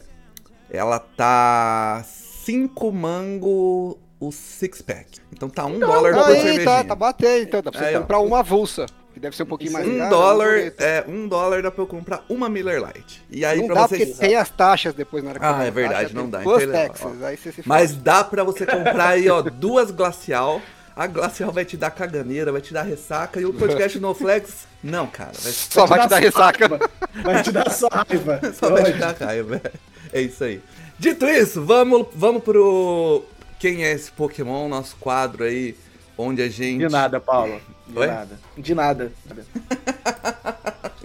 Ela 0.70 1.00
tá 1.00 2.04
5 2.06 2.92
mango 2.92 4.00
o 4.22 4.32
six 4.32 4.82
pack. 4.82 5.20
Então 5.34 5.50
tá 5.50 5.66
um 5.66 5.80
dólar 5.80 6.14
por 6.14 6.24
Aí, 6.26 6.36
cervejinha. 6.36 6.64
tá, 6.66 6.84
tá 6.86 6.96
batendo, 6.96 7.44
então. 7.44 7.62
Dá 7.62 7.72
pra 7.72 7.80
você 7.82 7.86
Aí, 7.88 7.96
ó. 7.96 8.00
comprar 8.02 8.20
uma 8.20 8.40
avulsa, 8.40 8.86
que 9.14 9.20
deve 9.20 9.36
ser 9.36 9.44
um 9.44 9.48
pouquinho 9.48 9.74
mais 9.74 9.86
Um 9.88 9.98
cara, 9.98 10.10
dólar, 10.10 10.74
é, 10.78 11.04
um 11.08 11.28
dólar 11.28 11.62
dá 11.64 11.72
pra 11.72 11.82
eu 11.84 11.88
comprar 11.88 12.24
uma 12.30 12.48
Miller 12.48 12.80
Light. 12.82 13.22
E 13.30 13.44
aí 13.44 13.60
Não 13.60 13.66
pra 13.68 13.76
dá 13.76 13.88
vocês. 13.88 14.10
porque 14.12 14.26
tem 14.28 14.36
as 14.38 14.50
taxas 14.50 14.94
depois 14.94 15.24
na 15.24 15.32
hora 15.32 15.40
que 15.40 15.46
Ah, 15.46 15.54
você 15.58 15.68
é 15.68 15.72
verdade, 15.72 16.02
taxa, 16.04 16.14
não 16.16 16.30
dá, 16.30 16.42
então 16.42 16.62
ele- 16.62 16.72
taxas, 16.72 17.24
aí 17.24 17.36
você 17.36 17.52
se 17.52 17.62
Mas 17.66 17.96
dá 17.96 18.24
pra 18.24 18.44
você 18.44 18.64
comprar 18.68 19.10
aí, 19.10 19.28
ó, 19.30 19.42
duas 19.42 19.92
glacial. 19.92 20.62
A 20.96 21.08
glacial 21.08 21.52
vai 21.52 21.64
te 21.66 21.76
dar 21.78 21.90
caganeira, 21.90 22.52
vai 22.52 22.60
te 22.62 22.74
dar 22.74 22.84
ressaca. 22.84 23.40
E 23.40 23.46
o 23.46 23.54
podcast 23.54 23.98
No 23.98 24.14
Flex, 24.14 24.68
não, 24.84 25.08
cara. 25.08 25.32
Vai 25.42 25.52
Só 25.54 25.86
vai 25.88 26.02
te 26.02 26.08
dar 26.10 26.20
ressaca. 26.20 26.68
Vai 27.24 27.42
te 27.44 27.52
dar 27.52 27.70
só 27.72 27.88
raiva. 27.88 28.42
Só 28.54 28.70
vai 28.70 28.84
te 28.92 28.98
dar 29.00 29.16
raiva. 29.16 29.62
É 30.12 30.22
isso 30.22 30.44
aí. 30.44 30.62
Dito 31.00 31.26
isso, 31.26 31.64
vamos, 31.66 32.08
vamos 32.14 32.44
pro. 32.44 33.24
Quem 33.62 33.84
é 33.84 33.92
esse 33.92 34.12
Pokémon? 34.12 34.68
Nosso 34.68 34.96
quadro 34.96 35.44
aí, 35.44 35.78
onde 36.18 36.42
a 36.42 36.50
gente. 36.50 36.80
De 36.80 36.90
nada, 36.90 37.20
Paulo. 37.20 37.62
De 37.86 38.00
Oi? 38.00 38.08
nada. 38.08 38.40
De 38.58 38.74
nada. 38.74 39.12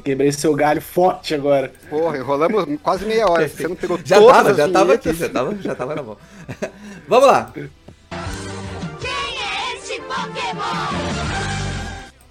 Quebrei 0.03 0.33
seu 0.33 0.55
galho 0.55 0.81
forte 0.81 1.35
agora. 1.35 1.71
Porra, 1.91 2.17
enrolamos 2.17 2.81
quase 2.83 3.05
meia 3.05 3.29
hora. 3.29 3.47
Você 3.47 3.69
não 3.69 3.77
pegou 3.77 4.01
Já 4.03 4.17
todas 4.19 4.37
tava, 4.37 4.55
já 4.55 4.69
tava 4.71 4.95
aqui, 4.95 5.13
já 5.13 5.29
tava, 5.29 5.55
já 5.57 5.75
tava 5.75 5.95
na 5.97 6.03
mão. 6.03 6.17
vamos 7.07 7.27
lá. 7.27 7.53
Quem 7.53 7.69
é 9.13 9.77
esse 9.77 10.01
Pokémon? 10.01 11.29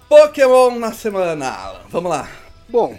Pokémon 0.08 0.78
na 0.80 0.92
semana, 0.92 1.50
Alan. 1.50 1.80
Vamos 1.88 2.10
lá. 2.10 2.28
Bom, 2.68 2.98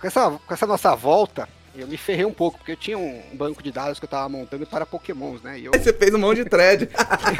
com 0.00 0.06
essa, 0.08 0.30
com 0.44 0.52
essa 0.52 0.66
nossa 0.66 0.96
volta, 0.96 1.48
eu 1.80 1.88
me 1.88 1.96
ferrei 1.96 2.24
um 2.24 2.32
pouco, 2.32 2.58
porque 2.58 2.72
eu 2.72 2.76
tinha 2.76 2.98
um 2.98 3.22
banco 3.34 3.62
de 3.62 3.70
dados 3.70 3.98
que 3.98 4.04
eu 4.04 4.08
tava 4.08 4.28
montando 4.28 4.66
para 4.66 4.86
pokémons, 4.86 5.42
né? 5.42 5.58
E 5.58 5.64
eu 5.66 5.72
você 5.72 5.92
fez 5.92 6.14
um 6.14 6.18
monte 6.18 6.42
de 6.42 6.50
thread. 6.50 6.88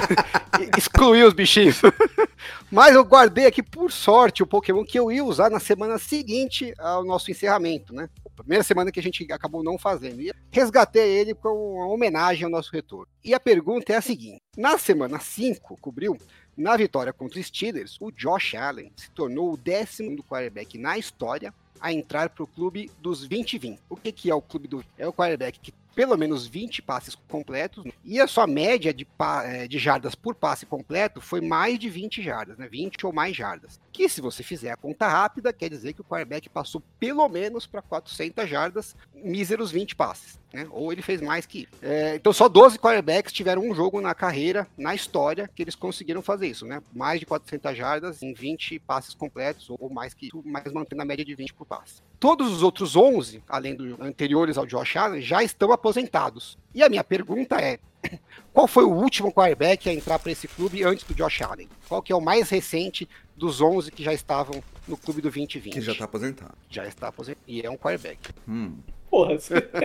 excluí 0.77 1.23
os 1.23 1.33
bichinhos. 1.33 1.81
Mas 2.71 2.95
eu 2.95 3.05
guardei 3.05 3.47
aqui, 3.47 3.63
por 3.63 3.91
sorte, 3.91 4.43
o 4.43 4.47
Pokémon 4.47 4.85
que 4.85 4.99
eu 4.99 5.11
ia 5.11 5.25
usar 5.25 5.51
na 5.51 5.61
semana 5.61 5.99
seguinte 5.99 6.75
ao 6.79 7.05
nosso 7.05 7.31
encerramento, 7.31 7.95
né? 7.95 8.09
Primeira 8.37 8.63
semana 8.63 8.93
que 8.93 9.01
a 9.01 9.03
gente 9.03 9.27
acabou 9.33 9.63
não 9.63 9.79
fazendo. 9.79 10.21
E 10.21 10.31
resgatei 10.51 11.09
ele 11.09 11.35
com 11.35 11.49
uma 11.49 11.89
homenagem 11.89 12.45
ao 12.45 12.51
nosso 12.51 12.71
retorno. 12.71 13.09
E 13.25 13.33
a 13.33 13.41
pergunta 13.41 13.93
é 13.93 13.97
a 13.97 14.03
seguinte: 14.03 14.43
na 14.57 14.77
semana 14.77 15.19
5, 15.19 15.81
cobriu, 15.81 16.17
na 16.57 16.77
vitória 16.77 17.13
contra 17.13 17.39
os 17.39 17.47
Steelers, 17.47 17.97
o 18.01 18.11
Josh 18.11 18.55
Allen 18.55 18.93
se 18.97 19.11
tornou 19.11 19.53
o 19.53 19.57
décimo 19.57 20.15
do 20.15 20.23
quarterback 20.23 20.79
na 20.79 20.99
história 20.99 21.53
a 21.81 21.93
entrar 21.93 22.31
para 22.31 22.45
o 22.45 22.47
clube 22.47 22.91
dos 23.01 23.25
20 23.25 23.59
20. 23.59 23.81
O 23.89 23.97
que, 23.97 24.13
que 24.13 24.31
é 24.31 24.35
o 24.35 24.43
clube 24.43 24.69
do. 24.69 24.85
É 24.99 25.07
o 25.07 25.13
quarterback 25.13 25.59
que 25.59 25.73
pelo 25.97 26.15
menos 26.15 26.47
20 26.47 26.83
passes 26.83 27.15
completos, 27.15 27.83
e 28.05 28.21
a 28.21 28.27
sua 28.27 28.47
média 28.47 28.93
de, 28.93 29.07
eh, 29.45 29.67
de 29.67 29.79
jardas 29.79 30.15
por 30.15 30.35
passe 30.35 30.67
completo 30.67 31.23
foi 31.23 31.41
mais 31.41 31.79
de 31.79 31.89
20 31.89 32.23
jardas, 32.23 32.59
né? 32.59 32.69
20 32.69 33.07
ou 33.07 33.15
mais 33.15 33.35
jardas. 33.35 33.81
Que 33.91 34.07
se 34.07 34.21
você 34.21 34.43
fizer 34.43 34.71
a 34.71 34.77
conta 34.77 35.09
rápida, 35.09 35.55
quer 35.55 35.71
dizer 35.71 35.95
que 35.95 36.03
o 36.03 36.05
quarterback 36.05 36.51
passou 36.51 36.83
pelo 37.01 37.27
menos 37.31 37.67
para 37.67 37.81
400 37.81 38.47
jardas, 38.47 38.95
míseros 39.15 39.71
20 39.71 39.97
passes. 39.97 40.39
Né? 40.53 40.67
Ou 40.71 40.93
ele 40.93 41.01
fez 41.01 41.23
mais 41.23 41.47
que 41.47 41.61
isso. 41.61 41.73
É, 41.81 42.15
então 42.15 42.33
só 42.33 42.47
12 42.47 42.79
quarterbacks 42.79 43.33
tiveram 43.33 43.63
um 43.63 43.75
jogo 43.75 43.99
na 44.01 44.15
carreira, 44.15 44.67
na 44.77 44.95
história, 44.95 45.51
que 45.55 45.63
eles 45.63 45.75
conseguiram 45.75 46.21
fazer 46.21 46.47
isso, 46.47 46.67
né? 46.67 46.83
Mais 46.93 47.19
de 47.19 47.25
400 47.25 47.75
jardas 47.77 48.23
em 48.23 48.35
20 48.35 48.79
passes 48.81 49.15
completos, 49.15 49.71
ou 49.71 49.89
mais 49.89 50.13
que 50.13 50.27
isso, 50.27 50.43
mas 50.45 50.71
mantendo 50.73 51.01
a 51.01 51.05
média 51.07 51.25
de 51.25 51.35
20 51.35 51.55
por 51.55 51.67
passe. 51.67 52.03
Todos 52.19 52.51
os 52.51 52.63
outros 52.63 52.97
11, 52.97 53.43
além 53.49 53.75
dos 53.75 54.01
anteriores 54.01 54.57
ao 54.57 54.67
Josh 54.67 54.97
Allen, 54.97 55.21
já 55.21 55.43
estão 55.43 55.71
aposentados. 55.71 56.57
E 56.75 56.83
a 56.83 56.89
minha 56.89 57.05
pergunta 57.05 57.61
é, 57.61 57.79
qual 58.53 58.67
foi 58.67 58.85
o 58.85 58.91
último 58.91 59.33
quarterback 59.33 59.89
a 59.89 59.93
entrar 59.93 60.19
para 60.19 60.33
esse 60.33 60.49
clube 60.49 60.83
antes 60.83 61.05
do 61.05 61.15
Josh 61.15 61.43
Allen? 61.43 61.69
Qual 61.89 62.03
que 62.03 62.13
é 62.13 62.17
o 62.17 62.21
mais 62.21 62.49
recente 62.49 63.09
dos 63.37 63.61
11 63.61 63.93
que 63.93 64.03
já 64.03 64.15
estavam 64.15 64.63
no 64.89 64.97
clube 64.97 65.21
do 65.21 65.31
2020? 65.31 65.75
Que 65.75 65.81
já 65.81 65.95
tá 65.95 66.05
aposentado. 66.05 66.55
Já 66.71 66.87
está 66.87 67.09
aposentado. 67.09 67.45
E 67.47 67.61
é 67.61 67.71
um 67.71 67.77
quarterback. 67.77 68.31
Hum. 68.49 68.79
Porra, 69.11 69.37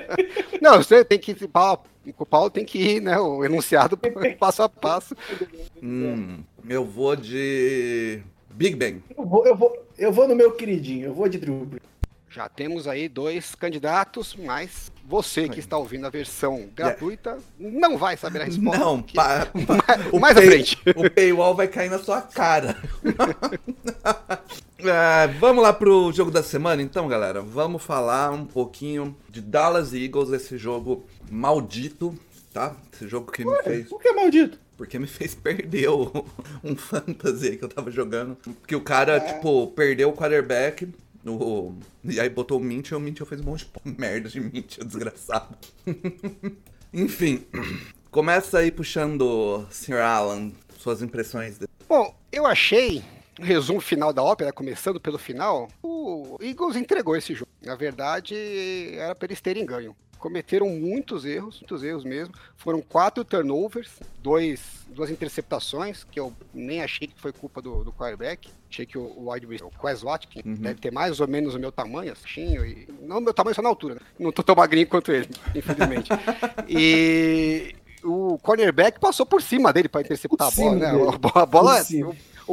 Não, 0.61 0.77
você 0.77 1.05
tem 1.05 1.19
que. 1.19 1.35
Paulo, 1.47 1.83
o 2.17 2.25
Paulo 2.25 2.49
tem 2.49 2.65
que 2.65 2.79
ir, 2.79 3.01
né? 3.01 3.19
O 3.19 3.43
enunciado 3.45 3.97
passo 4.39 4.63
a 4.63 4.69
passo. 4.69 5.15
Hum. 5.81 6.39
Eu 6.67 6.85
vou 6.85 7.15
de. 7.15 8.21
Big 8.49 8.75
Bang. 8.75 9.01
eu, 9.17 9.25
vou, 9.25 9.45
eu, 9.47 9.55
vou, 9.55 9.85
eu 9.97 10.11
vou 10.11 10.27
no 10.27 10.35
meu 10.35 10.51
queridinho, 10.51 11.05
eu 11.07 11.13
vou 11.13 11.29
de 11.29 11.37
Drew 11.37 11.65
Brees. 11.65 11.90
Já 12.33 12.47
temos 12.47 12.87
aí 12.87 13.09
dois 13.09 13.55
candidatos, 13.55 14.35
mas 14.39 14.89
você 15.03 15.49
que 15.49 15.59
está 15.59 15.77
ouvindo 15.77 16.07
a 16.07 16.09
versão 16.09 16.69
gratuita 16.73 17.37
não 17.59 17.97
vai 17.97 18.15
saber 18.15 18.41
a 18.41 18.45
resposta. 18.45 18.79
Não, 18.79 19.01
que- 19.01 19.13
pa, 19.15 19.47
pa- 19.51 20.19
mais 20.19 20.37
à 20.37 20.41
frente. 20.41 20.77
O 20.95 21.09
paywall 21.09 21.53
vai 21.53 21.67
cair 21.67 21.89
na 21.91 21.99
sua 21.99 22.21
cara. 22.21 22.77
É, 24.83 25.27
vamos 25.39 25.61
lá 25.61 25.71
pro 25.71 26.11
jogo 26.11 26.31
da 26.31 26.41
semana, 26.41 26.81
então, 26.81 27.07
galera. 27.07 27.39
Vamos 27.39 27.83
falar 27.83 28.31
um 28.31 28.45
pouquinho 28.45 29.15
de 29.29 29.39
Dallas 29.39 29.93
Eagles, 29.93 30.31
esse 30.31 30.57
jogo 30.57 31.05
maldito, 31.29 32.17
tá? 32.51 32.75
Esse 32.91 33.07
jogo 33.07 33.31
que 33.31 33.45
me 33.45 33.61
fez. 33.61 33.91
O 33.91 33.99
que 33.99 34.07
é 34.07 34.13
maldito? 34.13 34.57
Porque 34.75 34.97
me 34.97 35.05
fez 35.05 35.35
perder 35.35 35.87
o- 35.89 36.25
um 36.63 36.75
fantasy 36.75 37.57
que 37.57 37.63
eu 37.63 37.69
tava 37.69 37.91
jogando. 37.91 38.35
Que 38.65 38.75
o 38.75 38.81
cara, 38.81 39.19
tipo, 39.19 39.67
perdeu 39.67 40.09
o 40.09 40.13
quarterback. 40.13 40.87
O, 41.25 41.75
e 42.03 42.19
aí 42.19 42.29
botou 42.29 42.59
o 42.59 42.63
Mitchell, 42.63 42.97
o 42.97 43.01
Mitchell 43.01 43.25
fez 43.25 43.41
um 43.41 43.45
monte 43.45 43.65
de 43.85 43.91
merda 43.99 44.29
de 44.29 44.39
Mitchell, 44.39 44.83
desgraçado. 44.83 45.55
Enfim, 46.93 47.45
começa 48.11 48.59
aí 48.59 48.71
puxando, 48.71 49.65
Sr. 49.71 49.99
Alan, 50.01 50.51
suas 50.77 51.01
impressões. 51.01 51.57
de- 51.57 51.67
Bom, 51.87 52.15
eu 52.31 52.45
achei, 52.45 53.03
um 53.39 53.43
resumo 53.43 53.79
final 53.79 54.11
da 54.11 54.23
ópera, 54.23 54.51
começando 54.51 54.99
pelo 54.99 55.17
final, 55.17 55.67
o 55.83 56.37
Eagles 56.41 56.75
entregou 56.75 57.15
esse 57.15 57.33
jogo. 57.33 57.51
Na 57.61 57.75
verdade, 57.75 58.35
era 58.95 59.13
para 59.15 59.27
eles 59.27 59.39
terem 59.41 59.65
ganho. 59.65 59.95
Cometeram 60.21 60.69
muitos 60.69 61.25
erros, 61.25 61.59
muitos 61.59 61.83
erros 61.83 62.03
mesmo. 62.03 62.33
Foram 62.55 62.79
quatro 62.79 63.25
turnovers, 63.25 63.89
dois, 64.21 64.85
duas 64.89 65.09
interceptações, 65.09 66.03
que 66.03 66.19
eu 66.19 66.31
nem 66.53 66.83
achei 66.83 67.07
que 67.07 67.19
foi 67.19 67.33
culpa 67.33 67.59
do, 67.59 67.83
do 67.83 67.91
quarterback. 67.91 68.47
Achei 68.69 68.85
que 68.85 68.99
o, 68.99 69.01
o 69.01 69.31
wide 69.31 69.47
receiver, 69.47 69.67
o 69.75 69.81
Quez 69.81 70.03
Watt, 70.03 70.27
que 70.27 70.43
deve 70.43 70.79
ter 70.79 70.91
mais 70.91 71.19
ou 71.19 71.27
menos 71.27 71.55
o 71.55 71.59
meu 71.59 71.71
tamanho, 71.71 72.13
assim, 72.13 72.55
e, 72.55 72.87
não 73.01 73.17
o 73.17 73.21
meu 73.21 73.33
tamanho 73.33 73.55
só 73.55 73.63
na 73.63 73.69
altura, 73.69 73.95
né? 73.95 74.01
Não 74.19 74.31
tô 74.31 74.43
tão 74.43 74.55
magrinho 74.55 74.85
quanto 74.87 75.11
ele, 75.11 75.27
infelizmente. 75.55 76.09
e 76.69 77.75
o 78.03 78.37
cornerback 78.43 78.99
passou 78.99 79.25
por 79.25 79.41
cima 79.41 79.73
dele 79.73 79.89
para 79.89 80.01
interceptar 80.01 80.47
a 80.47 80.51
Por 80.51 80.57
bola, 80.57 80.75
cima 80.75 80.79
né? 80.79 80.89
A 81.13 81.17
bo- 81.17 81.31
A 81.39 81.45
bola. 81.45 81.83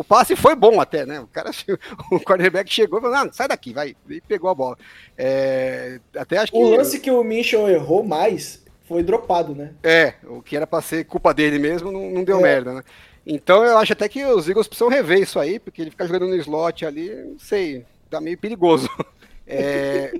O, 0.00 0.04
passe 0.04 0.36
foi 0.36 0.54
bom 0.54 0.80
até, 0.80 1.04
né? 1.06 1.20
O 1.20 1.26
cara, 1.26 1.50
o 2.12 2.20
cornerback 2.20 2.72
chegou 2.72 2.98
e 2.98 3.02
falou, 3.02 3.24
não, 3.24 3.32
sai 3.32 3.48
daqui, 3.48 3.72
vai, 3.72 3.94
e 4.08 4.20
pegou 4.20 4.50
a 4.50 4.54
bola. 4.54 4.76
É, 5.16 6.00
até 6.16 6.38
acho 6.38 6.52
que 6.52 6.58
O 6.58 6.76
lance 6.76 6.98
que 7.00 7.10
o 7.10 7.22
Minchel 7.24 7.68
errou 7.68 8.02
mais 8.02 8.62
foi 8.86 9.02
dropado, 9.02 9.54
né? 9.54 9.72
é, 9.82 10.14
o 10.24 10.40
que 10.40 10.56
era 10.56 10.66
pra 10.66 10.80
ser 10.80 11.04
culpa 11.04 11.34
dele 11.34 11.58
mesmo 11.58 11.92
não, 11.92 12.10
não 12.10 12.24
deu 12.24 12.38
É. 12.38 12.42
merda, 12.42 12.72
né? 12.74 12.82
Então 13.26 13.62
eu 13.62 13.76
acho 13.76 13.92
até 13.92 14.08
que 14.08 14.24
os 14.24 14.48
Eagles 14.48 14.66
precisam 14.66 14.88
rever 14.88 15.18
isso 15.18 15.38
aí, 15.38 15.58
porque 15.58 15.82
ele 15.82 15.90
ficar 15.90 16.06
jogando 16.06 16.26
no 16.28 16.36
slot 16.36 16.86
ali, 16.86 17.14
não 17.14 17.38
sei, 17.38 17.84
tá 18.08 18.20
meio 18.20 18.38
perigoso. 18.38 18.88
É, 19.50 20.12
ah, 20.14 20.18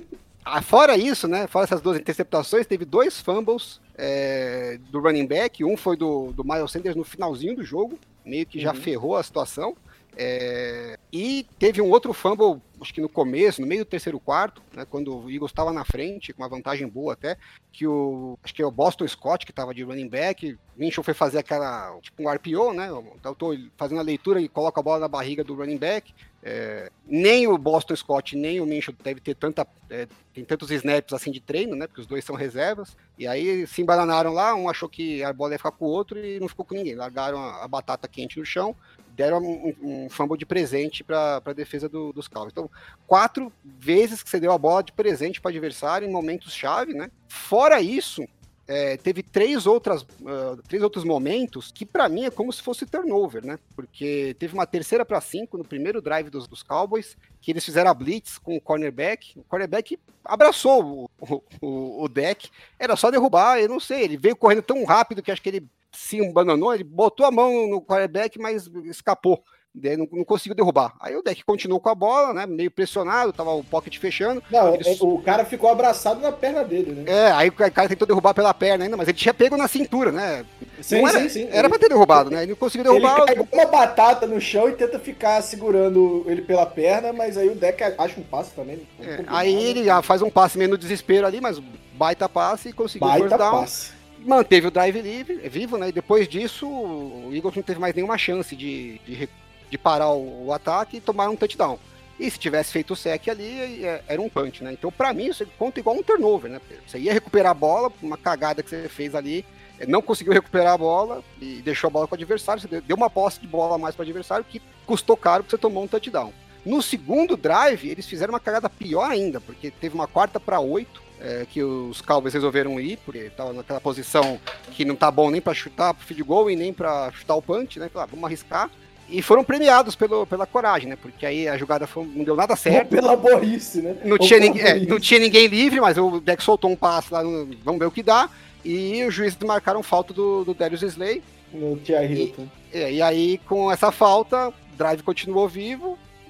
fora 0.62 0.96
isso, 0.96 1.26
né? 1.28 1.46
Fora 1.46 1.64
essas 1.64 1.80
duas 1.80 1.98
interceptações, 1.98 2.66
teve 2.66 2.84
dois 2.84 3.20
fumbles 3.20 3.80
é, 3.96 4.78
do 4.90 5.00
running 5.00 5.26
back. 5.26 5.64
Um 5.64 5.76
foi 5.76 5.96
do, 5.96 6.32
do 6.32 6.44
Miles 6.44 6.70
Sanders 6.70 6.96
no 6.96 7.04
finalzinho 7.04 7.56
do 7.56 7.64
jogo, 7.64 7.98
meio 8.24 8.46
que 8.46 8.58
já 8.60 8.72
Uhum. 8.72 8.80
ferrou 8.80 9.16
a 9.16 9.22
situação. 9.22 9.76
É, 10.20 10.98
e 11.12 11.46
teve 11.60 11.80
um 11.80 11.88
outro 11.90 12.12
fumble, 12.12 12.60
acho 12.80 12.92
que 12.92 13.00
no 13.00 13.08
começo, 13.08 13.60
no 13.60 13.68
meio 13.68 13.84
do 13.84 13.88
terceiro 13.88 14.18
quarto, 14.18 14.60
né, 14.74 14.84
quando 14.84 15.16
o 15.16 15.30
Eagles 15.30 15.52
estava 15.52 15.72
na 15.72 15.84
frente, 15.84 16.32
com 16.32 16.42
uma 16.42 16.48
vantagem 16.48 16.88
boa 16.88 17.12
até, 17.12 17.36
que 17.72 17.86
o 17.86 18.36
acho 18.42 18.52
que 18.52 18.60
é 18.60 18.66
o 18.66 18.70
Boston 18.70 19.06
Scott 19.06 19.46
que 19.46 19.52
estava 19.52 19.72
de 19.72 19.84
running 19.84 20.08
back, 20.08 20.58
Minchel 20.76 21.04
foi 21.04 21.14
fazer 21.14 21.38
aquela 21.38 21.96
tipo 22.00 22.20
um 22.20 22.28
RPO, 22.28 22.72
né? 22.72 22.88
Eu 22.88 23.34
tô 23.36 23.56
fazendo 23.76 24.00
a 24.00 24.02
leitura 24.02 24.40
e 24.40 24.48
coloca 24.48 24.80
a 24.80 24.82
bola 24.82 24.98
na 24.98 25.08
barriga 25.08 25.44
do 25.44 25.54
running 25.54 25.78
back. 25.78 26.12
É, 26.42 26.90
nem 27.06 27.46
o 27.46 27.56
Boston 27.56 27.94
Scott 27.94 28.36
nem 28.36 28.60
o 28.60 28.66
Minchel 28.66 28.94
deve 29.02 29.20
ter 29.20 29.34
tanta 29.34 29.66
é, 29.88 30.08
tem 30.34 30.44
tantos 30.44 30.70
snaps 30.70 31.12
assim 31.12 31.30
de 31.30 31.40
treino, 31.40 31.76
né? 31.76 31.86
Porque 31.86 32.00
os 32.00 32.06
dois 32.08 32.24
são 32.24 32.34
reservas. 32.34 32.96
E 33.16 33.26
aí 33.26 33.66
se 33.68 33.82
embananaram 33.82 34.32
lá, 34.32 34.54
um 34.54 34.68
achou 34.68 34.88
que 34.88 35.22
a 35.22 35.32
bola 35.32 35.54
ia 35.54 35.58
ficar 35.58 35.72
com 35.72 35.84
o 35.84 35.88
outro 35.88 36.18
e 36.18 36.40
não 36.40 36.48
ficou 36.48 36.64
com 36.64 36.74
ninguém. 36.74 36.96
Largaram 36.96 37.38
a, 37.38 37.64
a 37.64 37.68
batata 37.68 38.08
quente 38.08 38.38
no 38.38 38.44
chão, 38.44 38.74
deram 39.18 39.38
um, 39.42 39.74
um, 39.82 40.04
um 40.04 40.08
fumble 40.08 40.38
de 40.38 40.46
presente 40.46 41.02
para 41.02 41.42
a 41.44 41.52
defesa 41.52 41.88
do- 41.88 42.12
dos 42.12 42.28
Cowboys. 42.28 42.52
Então, 42.52 42.70
quatro 43.06 43.52
vezes 43.64 44.22
que 44.22 44.30
você 44.30 44.38
deu 44.38 44.52
a 44.52 44.56
bola 44.56 44.82
de 44.82 44.92
presente 44.92 45.40
para 45.40 45.50
adversário 45.50 46.08
em 46.08 46.12
momentos 46.12 46.54
chave, 46.54 46.94
né? 46.94 47.10
Fora 47.28 47.80
isso, 47.82 48.22
é, 48.68 48.96
teve 48.96 49.22
três 49.22 49.66
outras 49.66 50.06
ah, 50.24 50.56
três 50.68 50.82
outros 50.82 51.02
momentos 51.02 51.72
que 51.72 51.84
para 51.84 52.08
mim 52.08 52.26
é 52.26 52.30
como 52.30 52.52
se 52.52 52.62
fosse 52.62 52.86
turnover, 52.86 53.44
né? 53.44 53.58
Porque 53.74 54.36
teve 54.38 54.54
uma 54.54 54.66
terceira 54.66 55.04
para 55.04 55.20
cinco 55.20 55.58
no 55.58 55.64
primeiro 55.64 56.00
drive 56.00 56.30
dos, 56.30 56.46
dos 56.46 56.62
Cowboys 56.62 57.16
que 57.40 57.50
eles 57.50 57.64
fizeram 57.64 57.90
a 57.90 57.94
blitz 57.94 58.38
com 58.38 58.56
o 58.56 58.60
cornerback. 58.60 59.36
O 59.38 59.42
cornerback 59.44 59.98
abraçou 60.24 61.08
o, 61.18 61.42
o, 61.60 62.04
o 62.04 62.08
deck, 62.08 62.50
era 62.78 62.94
só 62.94 63.10
derrubar. 63.10 63.58
Eu 63.58 63.68
não 63.68 63.80
sei, 63.80 64.02
ele 64.02 64.16
veio 64.16 64.36
correndo 64.36 64.62
tão 64.62 64.84
rápido 64.84 65.22
que 65.22 65.32
acho 65.32 65.42
que 65.42 65.48
ele 65.48 65.66
se 65.92 66.18
embananou, 66.18 66.74
ele 66.74 66.84
botou 66.84 67.24
a 67.26 67.30
mão 67.30 67.68
no 67.68 67.80
quarterback, 67.82 68.38
mas 68.38 68.68
escapou. 68.84 69.42
Daí 69.74 69.96
não, 69.96 70.08
não 70.10 70.24
conseguiu 70.24 70.56
derrubar. 70.56 70.94
Aí 70.98 71.14
o 71.14 71.22
deck 71.22 71.44
continuou 71.44 71.78
com 71.78 71.88
a 71.90 71.94
bola, 71.94 72.32
né? 72.34 72.46
Meio 72.46 72.70
pressionado, 72.70 73.32
tava 73.32 73.50
o 73.52 73.62
pocket 73.62 73.96
fechando. 73.98 74.42
Não, 74.50 74.74
Ele- 74.74 74.88
é- 74.88 74.96
o 75.00 75.18
cara 75.18 75.44
ficou 75.44 75.70
abraçado 75.70 76.20
na 76.20 76.32
perna 76.32 76.64
dele, 76.64 76.92
né? 76.92 77.04
É, 77.06 77.30
aí 77.30 77.48
o 77.48 77.52
cara 77.52 77.88
tentou 77.88 78.08
derrubar 78.08 78.34
pela 78.34 78.52
perna 78.52 78.84
ainda, 78.84 78.96
mas 78.96 79.06
ele 79.06 79.18
tinha 79.18 79.32
pego 79.34 79.56
na 79.56 79.68
cintura, 79.68 80.10
né? 80.10 80.44
Sim, 80.82 81.02
Não 81.02 81.08
era, 81.08 81.20
sim, 81.20 81.28
sim. 81.28 81.48
Era 81.52 81.68
pra 81.68 81.78
ter 81.78 81.88
derrubado, 81.88 82.30
né? 82.30 82.42
Ele 82.42 82.52
não 82.52 82.56
conseguiu 82.56 82.90
Ele 82.90 83.00
derrubar. 83.00 83.24
cai 83.26 83.34
igual 83.34 83.48
uma 83.52 83.66
batata 83.66 84.26
no 84.26 84.40
chão 84.40 84.68
e 84.68 84.72
tenta 84.72 84.98
ficar 84.98 85.40
segurando 85.42 86.24
ele 86.26 86.42
pela 86.42 86.66
perna, 86.66 87.12
mas 87.12 87.36
aí 87.36 87.48
o 87.48 87.54
deck 87.54 87.80
acha 87.98 88.18
um 88.18 88.24
passo 88.24 88.52
também. 88.56 88.80
É, 89.00 89.22
aí 89.28 89.54
ele 89.54 89.84
já 89.84 90.02
faz 90.02 90.22
um 90.22 90.30
passe 90.30 90.56
meio 90.58 90.70
no 90.70 90.78
desespero 90.78 91.26
ali, 91.26 91.40
mas 91.40 91.60
baita 91.92 92.28
passe 92.28 92.70
e 92.70 92.72
conseguiu 92.72 93.06
Baita 93.06 93.36
passe. 93.38 93.97
Manteve 94.24 94.66
o 94.66 94.70
drive 94.70 95.00
livre, 95.00 95.48
vivo, 95.48 95.76
né? 95.78 95.88
E 95.88 95.92
depois 95.92 96.28
disso, 96.28 96.66
o 96.66 97.30
Eagles 97.32 97.54
não 97.56 97.62
teve 97.62 97.78
mais 97.78 97.94
nenhuma 97.94 98.18
chance 98.18 98.54
de, 98.54 98.98
de, 99.06 99.28
de 99.70 99.78
parar 99.78 100.10
o, 100.10 100.46
o 100.46 100.52
ataque 100.52 100.96
e 100.96 101.00
tomar 101.00 101.28
um 101.28 101.36
touchdown. 101.36 101.78
E 102.18 102.28
se 102.28 102.38
tivesse 102.38 102.72
feito 102.72 102.92
o 102.92 102.96
sec 102.96 103.28
ali, 103.28 103.84
é, 103.84 104.02
era 104.08 104.20
um 104.20 104.28
punch, 104.28 104.64
né? 104.64 104.72
Então, 104.72 104.90
pra 104.90 105.12
mim, 105.12 105.26
isso 105.26 105.46
conta 105.56 105.78
igual 105.78 105.96
um 105.96 106.02
turnover, 106.02 106.50
né? 106.50 106.60
Você 106.86 106.98
ia 106.98 107.12
recuperar 107.12 107.52
a 107.52 107.54
bola, 107.54 107.92
uma 108.02 108.16
cagada 108.16 108.62
que 108.62 108.68
você 108.68 108.88
fez 108.88 109.14
ali, 109.14 109.44
é, 109.78 109.86
não 109.86 110.02
conseguiu 110.02 110.32
recuperar 110.32 110.74
a 110.74 110.78
bola 110.78 111.22
e 111.40 111.62
deixou 111.62 111.86
a 111.86 111.90
bola 111.90 112.08
com 112.08 112.14
o 112.14 112.18
adversário. 112.18 112.60
Você 112.60 112.80
deu 112.80 112.96
uma 112.96 113.08
posse 113.08 113.40
de 113.40 113.46
bola 113.46 113.76
a 113.76 113.78
mais 113.78 113.94
para 113.94 114.02
o 114.02 114.06
adversário 114.06 114.44
que 114.44 114.60
custou 114.84 115.16
caro 115.16 115.44
porque 115.44 115.56
você 115.56 115.60
tomou 115.60 115.84
um 115.84 115.88
touchdown. 115.88 116.32
No 116.66 116.82
segundo 116.82 117.36
drive, 117.36 117.88
eles 117.88 118.06
fizeram 118.06 118.32
uma 118.32 118.40
cagada 118.40 118.68
pior 118.68 119.08
ainda, 119.08 119.40
porque 119.40 119.70
teve 119.70 119.94
uma 119.94 120.08
quarta 120.08 120.40
para 120.40 120.58
oito, 120.58 121.00
é, 121.20 121.46
que 121.50 121.62
os 121.62 122.00
Cowboys 122.00 122.34
resolveram 122.34 122.78
ir, 122.80 122.98
porque 123.04 123.18
estava 123.18 123.52
naquela 123.52 123.80
posição 123.80 124.38
que 124.72 124.84
não 124.84 124.94
tá 124.94 125.10
bom 125.10 125.30
nem 125.30 125.40
para 125.40 125.54
chutar 125.54 125.94
pro 125.94 126.06
field 126.06 126.22
goal 126.22 126.50
e 126.50 126.56
nem 126.56 126.72
para 126.72 127.10
chutar 127.12 127.34
o 127.34 127.42
punch, 127.42 127.78
né? 127.78 127.88
Falaram, 127.88 128.08
ah, 128.08 128.14
vamos 128.14 128.24
arriscar. 128.26 128.70
E 129.10 129.22
foram 129.22 129.42
premiados 129.42 129.94
pelo, 129.94 130.26
pela 130.26 130.46
coragem, 130.46 130.88
né? 130.90 130.96
Porque 131.00 131.24
aí 131.24 131.48
a 131.48 131.56
jogada 131.56 131.86
foi- 131.86 132.04
não 132.14 132.24
deu 132.24 132.36
nada 132.36 132.52
Ou 132.52 132.56
certo. 132.58 132.90
pela 132.90 133.16
burrice, 133.16 133.80
né? 133.80 133.96
Não 134.04 134.12
Ou 134.12 134.18
tinha, 134.18 134.38
ninguém, 134.38 134.62
é, 134.62 134.80
não 134.80 135.00
tinha 135.00 135.18
ninguém 135.18 135.46
livre, 135.46 135.80
mas 135.80 135.96
o 135.96 136.20
deck 136.20 136.42
soltou 136.42 136.70
um 136.70 136.76
passe 136.76 137.12
lá, 137.12 137.22
no- 137.22 137.48
vamos 137.64 137.78
ver 137.78 137.86
o 137.86 137.90
que 137.90 138.02
dá. 138.02 138.28
E 138.64 139.02
os 139.04 139.14
juízes 139.14 139.38
marcaram 139.38 139.82
falta 139.82 140.12
do, 140.12 140.44
do 140.44 140.52
Darius 140.52 140.82
Slay. 140.82 141.22
No 141.52 141.76
Tia 141.78 142.04
Hilton. 142.04 142.46
É, 142.70 142.92
e 142.92 143.00
aí, 143.00 143.38
com 143.48 143.72
essa 143.72 143.90
falta, 143.90 144.48
o 144.48 144.52
drive 144.76 145.02
continuou 145.02 145.48
vivo 145.48 145.87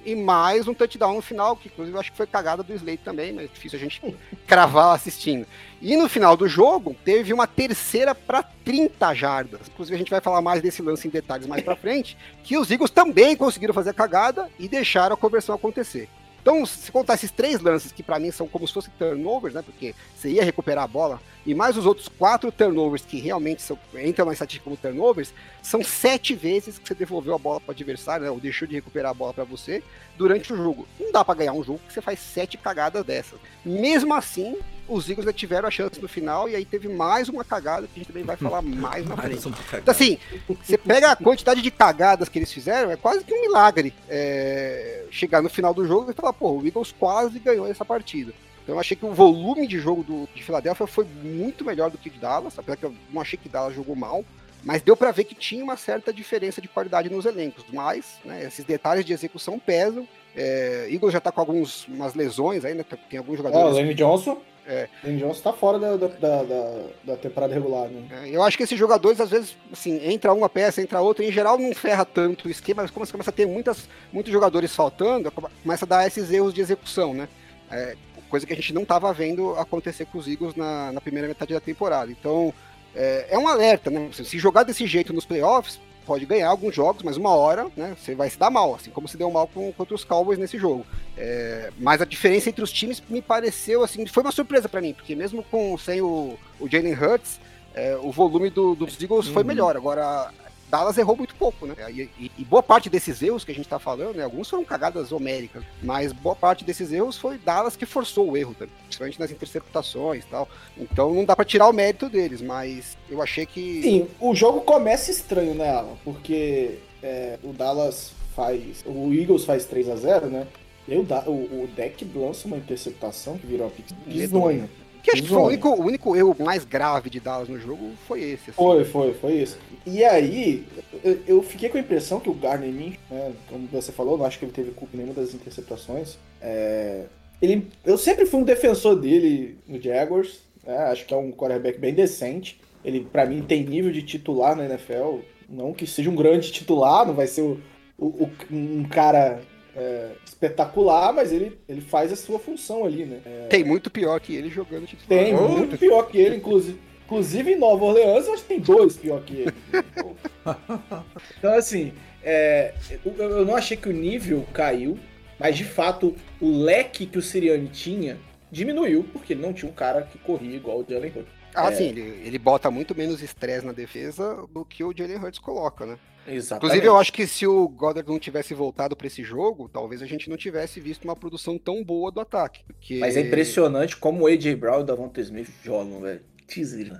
e 0.08 0.16
mais 0.16 0.66
um 0.66 0.72
touchdown 0.72 1.16
no 1.16 1.22
final, 1.22 1.54
que 1.54 1.68
inclusive 1.68 1.94
eu 1.94 2.00
acho 2.00 2.10
que 2.10 2.16
foi 2.16 2.26
cagada 2.26 2.62
do 2.62 2.72
Slade 2.72 3.00
também, 3.04 3.30
mas 3.30 3.44
é 3.44 3.48
difícil 3.48 3.78
a 3.78 3.82
gente 3.82 4.16
cravar 4.46 4.94
assistindo. 4.94 5.46
E 5.82 5.96
no 5.96 6.08
final 6.08 6.34
do 6.34 6.48
jogo, 6.48 6.96
teve 7.04 7.32
uma 7.32 7.46
terceira 7.46 8.14
para 8.14 8.42
30 8.42 9.14
jardas. 9.14 9.60
Inclusive, 9.68 9.94
a 9.94 9.98
gente 9.98 10.10
vai 10.10 10.20
falar 10.20 10.40
mais 10.40 10.62
desse 10.62 10.80
lance 10.80 11.06
em 11.06 11.10
detalhes 11.10 11.46
mais 11.46 11.62
para 11.62 11.76
frente, 11.76 12.16
que 12.42 12.56
os 12.56 12.70
Eagles 12.70 12.90
também 12.90 13.36
conseguiram 13.36 13.74
fazer 13.74 13.90
a 13.90 13.94
cagada 13.94 14.48
e 14.58 14.66
deixaram 14.66 15.14
a 15.14 15.18
conversão 15.18 15.54
acontecer. 15.54 16.08
Então, 16.40 16.64
se 16.64 16.90
contar 16.90 17.14
esses 17.14 17.30
três 17.30 17.60
lances, 17.60 17.92
que 17.92 18.02
para 18.02 18.18
mim 18.18 18.30
são 18.30 18.48
como 18.48 18.66
se 18.66 18.72
fossem 18.72 18.92
turnovers, 18.98 19.54
né? 19.54 19.62
Porque 19.62 19.94
você 20.14 20.30
ia 20.30 20.44
recuperar 20.44 20.84
a 20.84 20.88
bola, 20.88 21.20
e 21.44 21.54
mais 21.54 21.76
os 21.76 21.86
outros 21.86 22.08
quatro 22.08 22.50
turnovers 22.52 23.04
que 23.04 23.18
realmente 23.18 23.62
são, 23.62 23.78
entram 23.94 24.26
na 24.26 24.32
estatística 24.32 24.64
como 24.64 24.76
turnovers, 24.76 25.32
são 25.62 25.82
sete 25.82 26.34
vezes 26.34 26.78
que 26.78 26.86
você 26.86 26.94
devolveu 26.94 27.34
a 27.34 27.38
bola 27.38 27.60
para 27.60 27.70
o 27.70 27.74
adversário, 27.74 28.24
né? 28.24 28.30
Ou 28.30 28.40
deixou 28.40 28.66
de 28.66 28.74
recuperar 28.74 29.10
a 29.10 29.14
bola 29.14 29.34
para 29.34 29.44
você 29.44 29.82
durante 30.16 30.52
o 30.52 30.56
jogo. 30.56 30.86
Não 30.98 31.12
dá 31.12 31.24
para 31.24 31.38
ganhar 31.38 31.52
um 31.52 31.64
jogo 31.64 31.80
que 31.86 31.92
você 31.92 32.00
faz 32.00 32.18
sete 32.18 32.56
cagadas 32.56 33.04
dessas. 33.04 33.38
Mesmo 33.64 34.14
assim, 34.14 34.56
os 34.88 35.08
Eagles 35.08 35.26
já 35.26 35.32
tiveram 35.32 35.68
a 35.68 35.70
chance 35.70 36.00
no 36.00 36.08
final, 36.08 36.48
e 36.48 36.56
aí 36.56 36.64
teve 36.64 36.88
mais 36.88 37.28
uma 37.28 37.44
cagada 37.44 37.86
que 37.86 37.92
a 37.94 37.98
gente 37.98 38.08
também 38.08 38.24
vai 38.24 38.36
falar 38.36 38.62
mais 38.62 39.06
na 39.06 39.16
frente. 39.16 39.46
Então, 39.46 39.92
assim, 39.92 40.18
você 40.62 40.78
pega 40.78 41.12
a 41.12 41.16
quantidade 41.16 41.60
de 41.62 41.70
cagadas 41.70 42.28
que 42.28 42.38
eles 42.38 42.52
fizeram, 42.52 42.90
é 42.90 42.96
quase 42.96 43.24
que 43.24 43.34
um 43.34 43.40
milagre 43.42 43.92
é, 44.08 45.04
chegar 45.10 45.42
no 45.42 45.48
final 45.48 45.74
do 45.74 45.86
jogo 45.86 46.10
e 46.10 46.14
falar, 46.14 46.32
pô, 46.32 46.52
o 46.52 46.66
Eagles 46.66 46.94
quase 46.98 47.38
ganhou 47.38 47.66
essa 47.66 47.84
partida. 47.84 48.32
Então 48.62 48.76
eu 48.76 48.80
achei 48.80 48.96
que 48.96 49.06
o 49.06 49.14
volume 49.14 49.66
de 49.66 49.78
jogo 49.78 50.02
do, 50.02 50.28
de 50.34 50.42
Filadélfia 50.42 50.86
foi 50.86 51.06
muito 51.22 51.64
melhor 51.64 51.90
do 51.90 51.96
que 51.96 52.08
o 52.08 52.12
de 52.12 52.18
Dallas, 52.18 52.58
apesar 52.58 52.76
que 52.76 52.84
eu 52.84 52.94
não 53.10 53.22
achei 53.22 53.38
que 53.38 53.48
Dallas 53.48 53.74
jogou 53.74 53.96
mal, 53.96 54.24
mas 54.62 54.82
deu 54.82 54.96
pra 54.96 55.10
ver 55.10 55.24
que 55.24 55.34
tinha 55.34 55.64
uma 55.64 55.76
certa 55.76 56.12
diferença 56.12 56.60
de 56.60 56.68
qualidade 56.68 57.08
nos 57.08 57.24
elencos. 57.24 57.64
Mas, 57.72 58.18
né, 58.24 58.44
esses 58.44 58.64
detalhes 58.64 59.04
de 59.04 59.12
execução 59.12 59.58
pesam. 59.58 60.06
É, 60.36 60.86
Eagles 60.90 61.12
já 61.12 61.20
tá 61.20 61.32
com 61.32 61.40
algumas 61.40 61.86
umas 61.86 62.14
lesões 62.14 62.64
aí, 62.64 62.74
né? 62.74 62.84
Tem 63.08 63.18
alguns 63.18 63.38
Ó, 63.38 63.42
o 63.42 63.44
jogadores. 63.44 63.76
Lane 63.76 63.94
Johnson. 63.94 64.38
É. 64.68 64.86
Lane 65.02 65.18
Johnson 65.18 65.40
tá 65.42 65.52
fora 65.54 65.78
da, 65.78 65.96
da, 65.96 66.06
da, 66.08 66.42
da- 66.42 66.82
da 67.04 67.16
temporada 67.16 67.54
regular, 67.54 67.88
né? 67.88 68.02
É, 68.24 68.28
Eu 68.28 68.42
acho 68.42 68.56
que 68.56 68.62
esses 68.64 68.78
jogadores, 68.78 69.18
às 69.18 69.30
vezes, 69.30 69.56
assim, 69.72 69.98
entra 70.04 70.32
uma 70.34 70.48
peça, 70.48 70.82
entra 70.82 71.00
outra, 71.00 71.24
em 71.24 71.32
geral 71.32 71.56
não 71.58 71.74
ferra 71.74 72.04
tanto 72.04 72.48
o 72.48 72.50
esquema, 72.50 72.82
mas 72.82 72.90
como 72.90 73.06
você 73.06 73.12
começa 73.12 73.30
a 73.30 73.32
ter 73.32 73.46
muitas, 73.46 73.88
muitos 74.12 74.30
jogadores 74.30 74.74
faltando, 74.74 75.32
começa 75.62 75.86
a 75.86 75.88
dar 75.88 76.06
esses 76.06 76.30
erros 76.30 76.52
de 76.52 76.60
execução, 76.60 77.14
né? 77.14 77.28
É, 77.70 77.96
coisa 78.28 78.46
que 78.46 78.52
a 78.52 78.56
gente 78.56 78.74
não 78.74 78.82
estava 78.82 79.10
vendo 79.10 79.54
acontecer 79.56 80.04
com 80.04 80.18
os 80.18 80.28
Eagles 80.28 80.54
na, 80.54 80.92
na 80.92 81.00
primeira 81.00 81.26
metade 81.26 81.54
da 81.54 81.60
temporada. 81.60 82.10
Então, 82.12 82.52
é, 82.94 83.28
é 83.30 83.38
um 83.38 83.48
alerta, 83.48 83.90
né? 83.90 84.10
Se 84.12 84.38
jogar 84.38 84.64
desse 84.64 84.86
jeito 84.86 85.14
nos 85.14 85.24
playoffs, 85.24 85.80
pode 86.08 86.24
ganhar 86.24 86.48
alguns 86.48 86.74
jogos, 86.74 87.02
mas 87.02 87.18
uma 87.18 87.30
hora, 87.36 87.66
né, 87.76 87.94
você 88.00 88.14
vai 88.14 88.30
se 88.30 88.38
dar 88.38 88.48
mal, 88.50 88.74
assim 88.74 88.90
como 88.90 89.06
se 89.06 89.16
deu 89.18 89.30
mal 89.30 89.46
com, 89.46 89.70
contra 89.74 89.94
os 89.94 90.04
Cowboys 90.04 90.38
nesse 90.38 90.56
jogo. 90.58 90.86
É, 91.16 91.70
mas 91.78 92.00
a 92.00 92.06
diferença 92.06 92.48
entre 92.48 92.64
os 92.64 92.72
times 92.72 93.02
me 93.10 93.20
pareceu, 93.20 93.84
assim, 93.84 94.06
foi 94.06 94.22
uma 94.22 94.32
surpresa 94.32 94.68
para 94.70 94.80
mim, 94.80 94.94
porque 94.94 95.14
mesmo 95.14 95.42
com 95.42 95.76
sem 95.76 96.00
o, 96.00 96.38
o 96.58 96.66
Jalen 96.66 96.94
Hurts, 96.94 97.38
é, 97.74 97.94
o 98.00 98.10
volume 98.10 98.48
do- 98.48 98.74
dos 98.74 99.00
Eagles 99.00 99.28
foi 99.28 99.44
melhor. 99.44 99.76
Agora, 99.76 100.30
Dallas 100.70 100.98
errou 100.98 101.16
muito 101.16 101.34
pouco, 101.34 101.66
né? 101.66 101.74
E, 101.90 102.02
e- 102.18 102.32
e 102.38 102.44
boa 102.44 102.62
parte 102.62 102.90
desses 102.90 103.22
erros 103.22 103.44
que 103.44 103.52
a 103.52 103.54
gente 103.54 103.68
tá 103.68 103.78
falando, 103.78 104.16
né? 104.16 104.24
Alguns 104.24 104.48
foram 104.48 104.64
cagadas 104.64 105.12
homéricas, 105.12 105.62
mas 105.82 106.12
boa 106.12 106.36
parte 106.36 106.64
desses 106.64 106.92
erros 106.92 107.16
foi 107.16 107.38
Dallas 107.38 107.76
que 107.76 107.86
forçou 107.86 108.30
o 108.30 108.36
erro, 108.36 108.54
também, 108.54 108.74
principalmente 108.84 109.18
nas 109.18 109.30
interceptações 109.30 110.24
e 110.24 110.28
tal. 110.28 110.48
Então 110.76 111.14
não 111.14 111.24
dá 111.24 111.34
pra 111.34 111.44
tirar 111.44 111.68
o 111.68 111.72
mérito 111.72 112.08
deles, 112.08 112.40
mas 112.40 112.96
eu 113.08 113.22
achei 113.22 113.46
que. 113.46 113.82
Sim, 113.82 114.08
o 114.20 114.34
jogo 114.34 114.60
começa 114.60 115.10
estranho, 115.10 115.54
né, 115.54 115.70
Alan? 115.70 115.96
Porque 116.04 116.78
é, 117.02 117.38
o 117.42 117.52
Dallas 117.52 118.12
faz. 118.34 118.84
O 118.86 119.12
Eagles 119.12 119.44
faz 119.44 119.64
3 119.64 119.88
a 119.88 119.96
0 119.96 120.26
né? 120.26 120.46
E 120.86 120.92
aí 120.92 120.98
o, 120.98 121.02
o, 121.02 121.68
deck 121.76 122.02
lança 122.14 122.46
uma 122.46 122.56
interceptação 122.56 123.36
que 123.36 123.46
virou 123.46 123.66
a 123.66 124.10
bizonha. 124.10 124.70
Que 125.02 125.12
acho 125.12 125.22
que 125.22 125.28
foi 125.28 125.38
o 125.38 125.46
único, 125.46 125.68
o 125.68 125.80
único 125.86 126.16
erro 126.16 126.36
mais 126.38 126.64
grave 126.64 127.08
de 127.10 127.20
Dallas 127.20 127.48
no 127.48 127.58
jogo 127.58 127.90
foi 128.06 128.20
esse. 128.22 128.50
assim. 128.50 128.52
Foi, 128.56 128.84
foi, 128.84 129.14
foi 129.14 129.32
isso. 129.34 129.58
E 129.86 130.04
aí, 130.04 130.66
eu, 131.04 131.18
eu 131.26 131.42
fiquei 131.42 131.68
com 131.68 131.78
a 131.78 131.80
impressão 131.80 132.20
que 132.20 132.28
o 132.28 132.34
Gardner 132.34 132.70
Minshew, 132.72 132.98
né, 133.10 133.32
como 133.48 133.66
você 133.68 133.92
falou, 133.92 134.18
não 134.18 134.24
acho 134.24 134.38
que 134.38 134.44
ele 134.44 134.52
teve 134.52 134.70
culpa 134.72 134.94
em 134.94 134.98
nenhuma 135.00 135.14
das 135.14 135.32
interceptações. 135.34 136.16
É, 136.42 137.04
ele, 137.40 137.68
eu 137.84 137.96
sempre 137.96 138.26
fui 138.26 138.40
um 138.40 138.44
defensor 138.44 138.96
dele 138.96 139.56
no 139.66 139.80
Jaguars, 139.80 140.40
né, 140.66 140.76
acho 140.76 141.06
que 141.06 141.14
é 141.14 141.16
um 141.16 141.30
quarterback 141.32 141.78
bem 141.78 141.94
decente. 141.94 142.60
Ele, 142.84 143.00
pra 143.10 143.26
mim, 143.26 143.42
tem 143.42 143.64
nível 143.64 143.90
de 143.92 144.02
titular 144.02 144.54
na 144.56 144.64
NFL. 144.64 145.18
Não 145.48 145.72
que 145.72 145.86
seja 145.86 146.10
um 146.10 146.14
grande 146.14 146.52
titular, 146.52 147.06
não 147.06 147.14
vai 147.14 147.26
ser 147.26 147.42
o, 147.42 147.58
o- 147.98 148.06
o- 148.24 148.30
um 148.54 148.84
cara 148.84 149.40
é, 149.76 150.12
espetacular, 150.24 151.12
mas 151.12 151.32
ele, 151.32 151.58
ele 151.68 151.80
faz 151.80 152.12
a 152.12 152.16
sua 152.16 152.38
função 152.38 152.84
ali, 152.84 153.04
né? 153.04 153.20
Tem 153.48 153.64
muito 153.64 153.90
pior 153.90 154.18
que 154.20 154.34
ele 154.34 154.48
jogando 154.48 154.86
titular. 154.86 155.08
Tem, 155.08 155.34
muito 155.34 155.78
pior 155.78 156.02
que 156.04 156.18
ele, 156.18 156.36
inclusive. 156.36 156.78
Inclusive 157.06 157.52
em 157.52 157.56
Nova 157.56 157.86
Orleans, 157.86 158.26
eu 158.26 158.34
acho 158.34 158.42
que 158.42 158.48
tem 158.48 158.60
dois 158.60 158.96
pior 158.96 159.22
que 159.22 159.36
ele. 159.36 159.54
então, 161.38 161.54
assim, 161.54 161.92
é, 162.22 162.74
eu, 163.04 163.14
eu 163.16 163.46
não 163.46 163.56
achei 163.56 163.76
que 163.76 163.88
o 163.88 163.92
nível 163.92 164.44
caiu, 164.52 164.98
mas 165.38 165.56
de 165.56 165.64
fato 165.64 166.14
o 166.40 166.50
leque 166.50 167.06
que 167.06 167.16
o 167.16 167.22
Siriani 167.22 167.68
tinha 167.68 168.18
diminuiu, 168.50 169.04
porque 169.12 169.32
ele 169.32 169.42
não 169.42 169.52
tinha 169.52 169.70
um 169.70 169.74
cara 169.74 170.02
que 170.02 170.18
corria 170.18 170.56
igual 170.56 170.80
o 170.80 170.86
Jalen 170.88 171.12
Hurts. 171.16 171.32
Ah, 171.54 171.70
É. 171.70 171.74
sim, 171.74 171.88
ele, 171.88 172.20
ele 172.24 172.38
bota 172.38 172.70
muito 172.70 172.94
menos 172.94 173.22
estresse 173.22 173.64
na 173.64 173.72
defesa 173.72 174.46
do 174.52 174.64
que 174.64 174.84
o 174.84 174.92
Jalen 174.96 175.16
Hurts 175.18 175.38
coloca, 175.38 175.86
né? 175.86 175.98
Exatamente. 176.28 176.66
Inclusive, 176.66 176.86
eu 176.86 176.96
acho 176.96 177.12
que 177.12 177.26
se 177.26 177.46
o 177.46 177.68
Goddard 177.68 178.08
não 178.08 178.18
tivesse 178.18 178.52
voltado 178.54 178.94
pra 178.94 179.06
esse 179.06 179.22
jogo, 179.22 179.68
talvez 179.68 180.02
a 180.02 180.06
gente 180.06 180.28
não 180.28 180.36
tivesse 180.36 180.78
visto 180.80 181.04
uma 181.04 181.16
produção 181.16 181.56
tão 181.58 181.82
boa 181.82 182.10
do 182.10 182.20
ataque. 182.20 182.62
Porque... 182.66 182.98
Mas 182.98 183.16
é 183.16 183.20
impressionante 183.20 183.96
como 183.96 184.24
o 184.24 184.26
A.J. 184.26 184.54
Brown 184.56 184.78
e 184.78 184.82
o 184.82 184.84
Davante 184.84 185.20
Smith 185.20 185.48
jogam, 185.64 186.00
velho. 186.00 186.20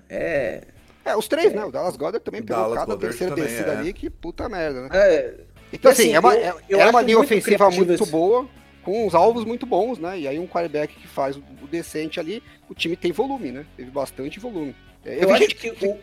É. 0.09 0.63
É, 1.05 1.17
os 1.17 1.27
três, 1.27 1.53
né? 1.53 1.65
O 1.65 1.71
Dallas 1.71 1.97
Goddard 1.97 2.23
também 2.25 2.43
pegou 2.43 2.75
cada 2.75 2.97
terceira 2.97 3.35
também, 3.35 3.49
descida 3.51 3.73
é. 3.73 3.77
ali, 3.79 3.93
que 3.93 4.11
puta 4.11 4.49
merda, 4.49 4.83
né? 4.83 4.89
é 4.93 5.35
Então, 5.73 5.91
E, 5.91 5.93
assim, 5.93 6.03
assim, 6.03 6.15
é 6.15 6.21
uma, 6.21 6.35
eu- 6.35 6.41
é, 6.59 6.63
eu 6.69 6.81
é 6.81 6.91
uma 6.91 7.01
linha 7.01 7.17
muito 7.17 7.27
ofensiva 7.33 7.71
muito 7.71 7.93
esse- 7.93 8.11
boa, 8.11 8.47
com 8.83 9.07
uns 9.07 9.15
alvos 9.15 9.45
muito 9.45 9.65
bons, 9.65 9.99
né? 9.99 10.19
E 10.19 10.29
aí 10.29 10.39
um 10.39 10.47
quarterback 10.47 10.95
que 10.95 11.07
faz 11.09 11.37
o 11.37 11.43
decente 11.71 12.21
ali, 12.21 12.43
o 12.69 12.75
time 12.75 12.97
tem 12.97 13.11
volume, 13.13 13.53
né? 13.53 13.67
Teve 13.77 13.91
bastante 13.91 14.39
volume. 14.39 14.75
É, 15.05 15.23
Eu 15.23 15.29
vi 15.29 15.33
acho 15.35 15.43
gente 15.43 15.55
que 15.55 15.71
o- 15.87 15.99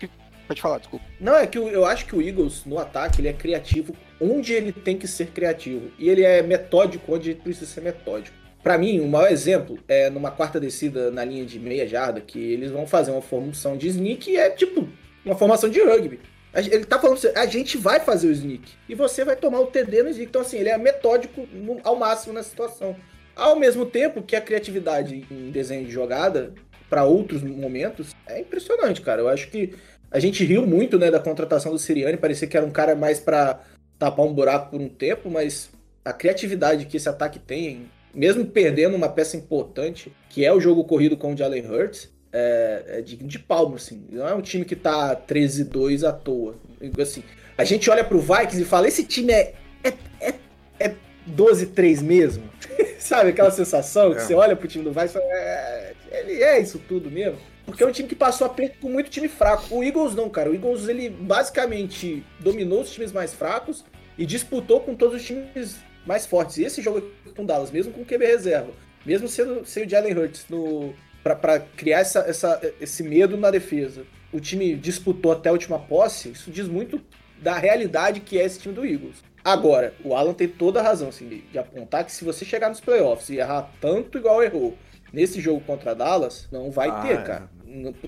Pode 0.48 0.62
falar, 0.62 0.78
desculpa. 0.80 1.06
Não, 1.20 1.36
é 1.36 1.48
que 1.48 1.58
o- 1.58 1.68
eu 1.70 1.86
acho 1.86 2.06
que 2.06 2.16
o 2.16 2.22
Eagles, 2.22 2.64
no 2.66 2.78
ataque, 2.80 3.22
ele 3.22 3.28
é 3.28 3.34
criativo 3.34 3.96
onde 4.22 4.54
ele 4.54 4.72
tem 4.72 4.98
que 4.98 5.08
ser 5.08 5.28
criativo. 5.28 5.92
E 5.98 6.10
ele 6.10 6.24
é 6.24 6.42
metódico 6.42 7.14
onde 7.16 7.32
ele 7.32 7.40
precisa 7.42 7.66
ser 7.66 7.82
metódico. 7.82 8.36
Pra 8.62 8.78
mim, 8.78 9.00
o 9.00 9.08
maior 9.08 9.32
exemplo 9.32 9.78
é 9.88 10.10
numa 10.10 10.32
quarta 10.32 10.60
descida 10.60 11.12
na 11.12 11.24
linha 11.24 11.46
de 11.46 11.60
meia 11.60 11.88
jarda, 11.88 12.20
que 12.22 12.40
eles 12.40 12.72
vão 12.72 12.88
fazer 12.88 13.12
uma 13.12 13.22
formação 13.22 13.78
de 13.78 13.88
sneak 13.88 14.30
e 14.32 14.38
é 14.38 14.50
tipo 14.50 14.88
uma 15.24 15.36
formação 15.36 15.70
de 15.70 15.80
rugby. 15.82 16.20
Ele 16.56 16.86
tá 16.86 16.98
falando 17.00 17.18
você, 17.18 17.34
a 17.36 17.46
gente 17.46 17.78
vai 17.78 18.00
fazer 18.00 18.28
o 18.28 18.32
sneak. 18.32 18.64
E 18.88 18.96
você 18.96 19.26
vai 19.26 19.36
tomar 19.36 19.60
o 19.60 19.68
TD 19.68 20.04
no 20.04 20.10
sneak. 20.10 20.30
Então, 20.30 20.42
assim, 20.42 20.58
ele 20.58 20.70
é 20.70 20.78
metódico 20.78 21.46
no- 21.52 21.80
ao 21.84 21.96
máximo 21.96 22.34
na 22.34 22.42
situação. 22.44 22.96
Ao 23.36 23.56
mesmo 23.58 23.86
tempo 23.86 24.24
que 24.24 24.36
a 24.36 24.42
criatividade 24.42 25.26
em 25.30 25.52
desenho 25.52 25.86
de 25.86 25.92
jogada, 25.92 26.54
pra 26.90 27.04
outros 27.04 27.44
momentos, 27.44 28.16
é 28.26 28.40
impressionante, 28.40 29.02
cara. 29.02 29.22
Eu 29.22 29.28
acho 29.28 29.50
que 29.50 29.74
a 30.12 30.20
gente 30.20 30.44
riu 30.46 30.66
muito, 30.66 30.98
né, 30.98 31.12
da 31.12 31.20
contratação 31.20 31.72
do 31.72 31.80
Siriani, 31.80 32.18
parecia 32.18 32.48
que 32.48 32.56
era 32.56 32.66
um 32.66 32.72
cara 32.72 32.96
mais 32.96 33.20
pra 33.20 33.60
tapar 34.00 34.26
um 34.26 34.34
buraco 34.34 34.72
por 34.72 34.82
um 34.82 34.90
tempo, 34.90 35.30
mas 35.30 35.70
a 36.04 36.14
criatividade 36.14 36.86
que 36.86 36.98
esse 36.98 37.10
ataque 37.10 37.40
tem, 37.40 37.90
mesmo 38.14 38.46
perdendo 38.46 38.96
uma 38.96 39.10
peça 39.10 39.36
importante, 39.38 40.12
que 40.30 40.46
é 40.46 40.54
o 40.54 40.60
jogo 40.60 40.84
corrido 40.84 41.18
com 41.18 41.34
o 41.34 41.38
Jalen 41.38 41.66
Hurts, 41.70 42.10
é, 42.32 42.84
é 42.88 43.02
digno 43.02 43.28
de 43.28 43.40
palmo, 43.40 43.76
assim. 43.76 44.06
Não 44.12 44.28
é 44.28 44.34
um 44.34 44.42
time 44.42 44.66
que 44.66 44.76
tá 44.76 45.16
13-2 45.16 46.08
à 46.08 46.12
toa. 46.12 46.56
Assim, 47.02 47.24
a 47.58 47.64
gente 47.64 47.90
olha 47.90 48.04
pro 48.04 48.20
Vikings 48.20 48.62
e 48.62 48.66
fala, 48.66 48.88
esse 48.88 49.06
time 49.06 49.32
é, 49.32 49.54
é, 49.84 49.94
é, 50.20 50.34
é 50.80 50.96
12-3 51.30 52.02
mesmo? 52.02 52.44
Sabe 53.00 53.30
aquela 53.30 53.52
sensação 53.52 54.12
que 54.12 54.18
É. 54.18 54.22
você 54.22 54.34
olha 54.34 54.56
pro 54.56 54.68
time 54.68 54.84
do 54.84 54.92
Vikings 54.92 55.18
e 55.18 55.22
fala, 55.22 55.26
é, 55.34 55.94
ele 56.12 56.44
é 56.44 56.60
isso 56.60 56.78
tudo 56.88 57.10
mesmo? 57.10 57.40
Porque 57.66 57.84
é 57.84 57.88
um 57.88 57.92
time 57.92 58.08
que 58.08 58.16
passou 58.16 58.46
aperto 58.48 58.78
com 58.80 58.90
muito 58.90 59.10
time 59.10 59.28
fraco. 59.28 59.76
O 59.76 59.84
Eagles 59.84 60.14
não, 60.16 60.30
cara. 60.30 60.50
O 60.52 60.54
Eagles, 60.54 60.88
ele 60.88 61.10
basicamente 61.10 62.24
dominou 62.40 62.82
os 62.82 62.92
times 62.92 63.12
mais 63.12 63.34
fracos 63.34 63.84
e 64.18 64.26
disputou 64.26 64.82
com 64.82 64.96
todos 64.96 65.16
os 65.22 65.26
times 65.26 65.78
mais 66.06 66.26
fortes. 66.26 66.58
E 66.58 66.64
esse 66.64 66.82
jogo 66.82 67.00
aqui 67.00 67.34
com 67.36 67.44
o 67.44 67.46
Dallas, 67.46 67.72
mesmo 67.72 67.92
com 67.92 68.02
o 68.02 68.06
QB 68.06 68.26
reserva, 68.26 68.72
mesmo 69.06 69.28
sendo, 69.28 69.66
sem 69.66 69.86
o 69.86 69.90
Jalen 69.90 70.18
Hurts 70.18 70.46
no, 70.50 70.94
pra, 71.24 71.36
pra 71.36 71.60
criar 71.60 72.00
essa, 72.02 72.20
essa- 72.20 72.62
esse 72.80 73.02
medo 73.04 73.36
na 73.36 73.50
defesa, 73.50 74.04
o 74.32 74.40
time 74.40 74.76
disputou 74.76 75.32
até 75.32 75.50
a 75.50 75.52
última 75.52 75.80
posse, 75.80 76.30
isso 76.30 76.52
diz 76.52 76.68
muito 76.68 77.02
da 77.42 77.58
realidade 77.58 78.20
que 78.20 78.38
é 78.40 78.46
esse 78.46 78.60
time 78.60 78.74
do 78.76 78.86
Eagles. 78.86 79.24
Agora, 79.44 79.94
o 80.04 80.16
Alan 80.16 80.34
tem 80.34 80.48
toda 80.48 80.80
a 80.80 80.84
razão 80.84 81.10
assim, 81.10 81.28
de, 81.28 81.42
de 81.42 81.58
apontar 81.60 82.04
que 82.06 82.12
se 82.12 82.24
você 82.24 82.46
chegar 82.46 82.70
nos 82.70 82.80
playoffs 82.80 83.30
e 83.30 83.38
errar 83.38 83.72
tanto 83.82 84.18
igual 84.18 84.42
errou 84.44 84.76
nesse 85.14 85.40
jogo 85.40 85.62
contra 85.62 85.94
Dallas, 85.96 86.48
não 86.52 86.72
vai 86.72 86.90
Ah, 86.90 87.02
ter, 87.02 87.24
cara. 87.24 87.50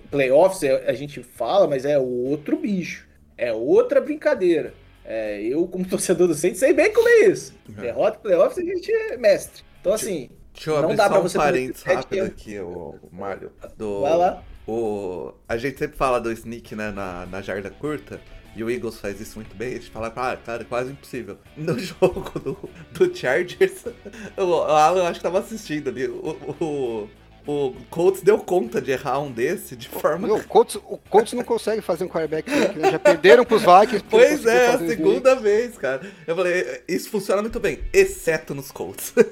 Playoffs 0.10 0.64
é- 0.64 0.90
a 0.90 0.94
gente 0.94 1.22
fala, 1.24 1.68
mas 1.68 1.86
é 1.86 1.98
outro 1.98 2.58
bicho. 2.58 3.08
É 3.38 3.54
outra 3.54 4.02
brincadeira. 4.02 4.74
É, 5.06 5.42
eu, 5.42 5.68
como 5.68 5.86
torcedor 5.88 6.28
do 6.28 6.36
Saints, 6.36 6.60
sei 6.60 6.74
bem 6.74 6.92
como 6.94 7.08
é 7.08 7.28
isso. 7.28 7.54
É. 7.78 7.82
Derrota, 7.82 8.20
playoffs, 8.20 8.58
a 8.58 8.62
gente 8.62 8.92
é 8.92 9.18
mestre. 9.18 9.64
Então, 9.80 9.94
assim, 9.94 10.30
Deixa 10.58 10.72
eu 10.72 10.76
Não 10.78 10.84
abrir 10.86 10.98
dá 10.98 11.04
só 11.04 11.10
pra 11.10 11.20
um 11.20 11.22
você 11.22 11.38
parênteses 11.38 11.84
rápido 11.84 12.26
aqui, 12.26 12.60
o, 12.60 12.96
Mário. 13.12 13.52
Do, 13.78 14.02
vai 14.02 14.18
lá. 14.18 14.44
O, 14.68 15.32
a 15.48 15.56
gente 15.56 15.78
sempre 15.78 15.96
fala 15.96 16.20
do 16.20 16.32
sneak, 16.32 16.76
né, 16.76 16.92
na, 16.92 17.28
na 17.28 17.42
jarda 17.44 17.70
curta. 17.70 18.20
E 18.56 18.64
o 18.64 18.72
Eagles 18.72 19.00
faz 19.00 19.22
isso 19.22 19.36
muito 19.38 19.56
bem. 19.56 19.70
A 19.70 19.76
gente 19.76 19.92
fala, 19.92 20.08
ah, 20.08 20.36
cara, 20.36 20.66
quase 20.66 20.92
impossível. 20.92 21.38
No 21.56 21.78
jogo 21.78 22.40
do, 22.40 22.70
do 22.92 23.16
Chargers, 23.16 23.86
o 24.36 24.54
Alan, 24.64 25.02
eu 25.02 25.06
acho 25.06 25.20
que 25.20 25.24
tava 25.24 25.40
assistindo 25.40 25.90
ali. 25.90 26.08
O, 26.08 26.32
o, 26.60 27.10
o 27.48 27.74
Colts 27.90 28.22
deu 28.22 28.38
conta 28.40 28.82
de 28.82 28.92
errar 28.92 29.20
um 29.20 29.32
desse 29.32 29.76
de 29.76 29.88
forma. 29.88 30.28
Meu, 30.28 30.36
o, 30.36 30.44
Colts, 30.44 30.76
o 30.76 31.00
Colts 31.10 31.34
não 31.34 31.44
consegue 31.44 31.82
fazer 31.82 32.04
um 32.04 32.10
quarterback 32.10 32.50
né? 32.50 32.92
Já 32.92 33.00
perderam 33.00 33.46
pros 33.46 33.62
Vikings. 33.62 34.04
Pois 34.10 34.46
é, 34.46 34.68
a 34.68 34.78
segunda 34.78 35.36
vez, 35.36 35.78
cara. 35.78 36.02
Eu 36.28 36.36
falei, 36.36 36.84
isso 36.88 37.10
funciona 37.10 37.42
muito 37.42 37.60
bem, 37.60 37.80
exceto 37.94 38.54
nos 38.54 38.72
Colts. 38.72 39.14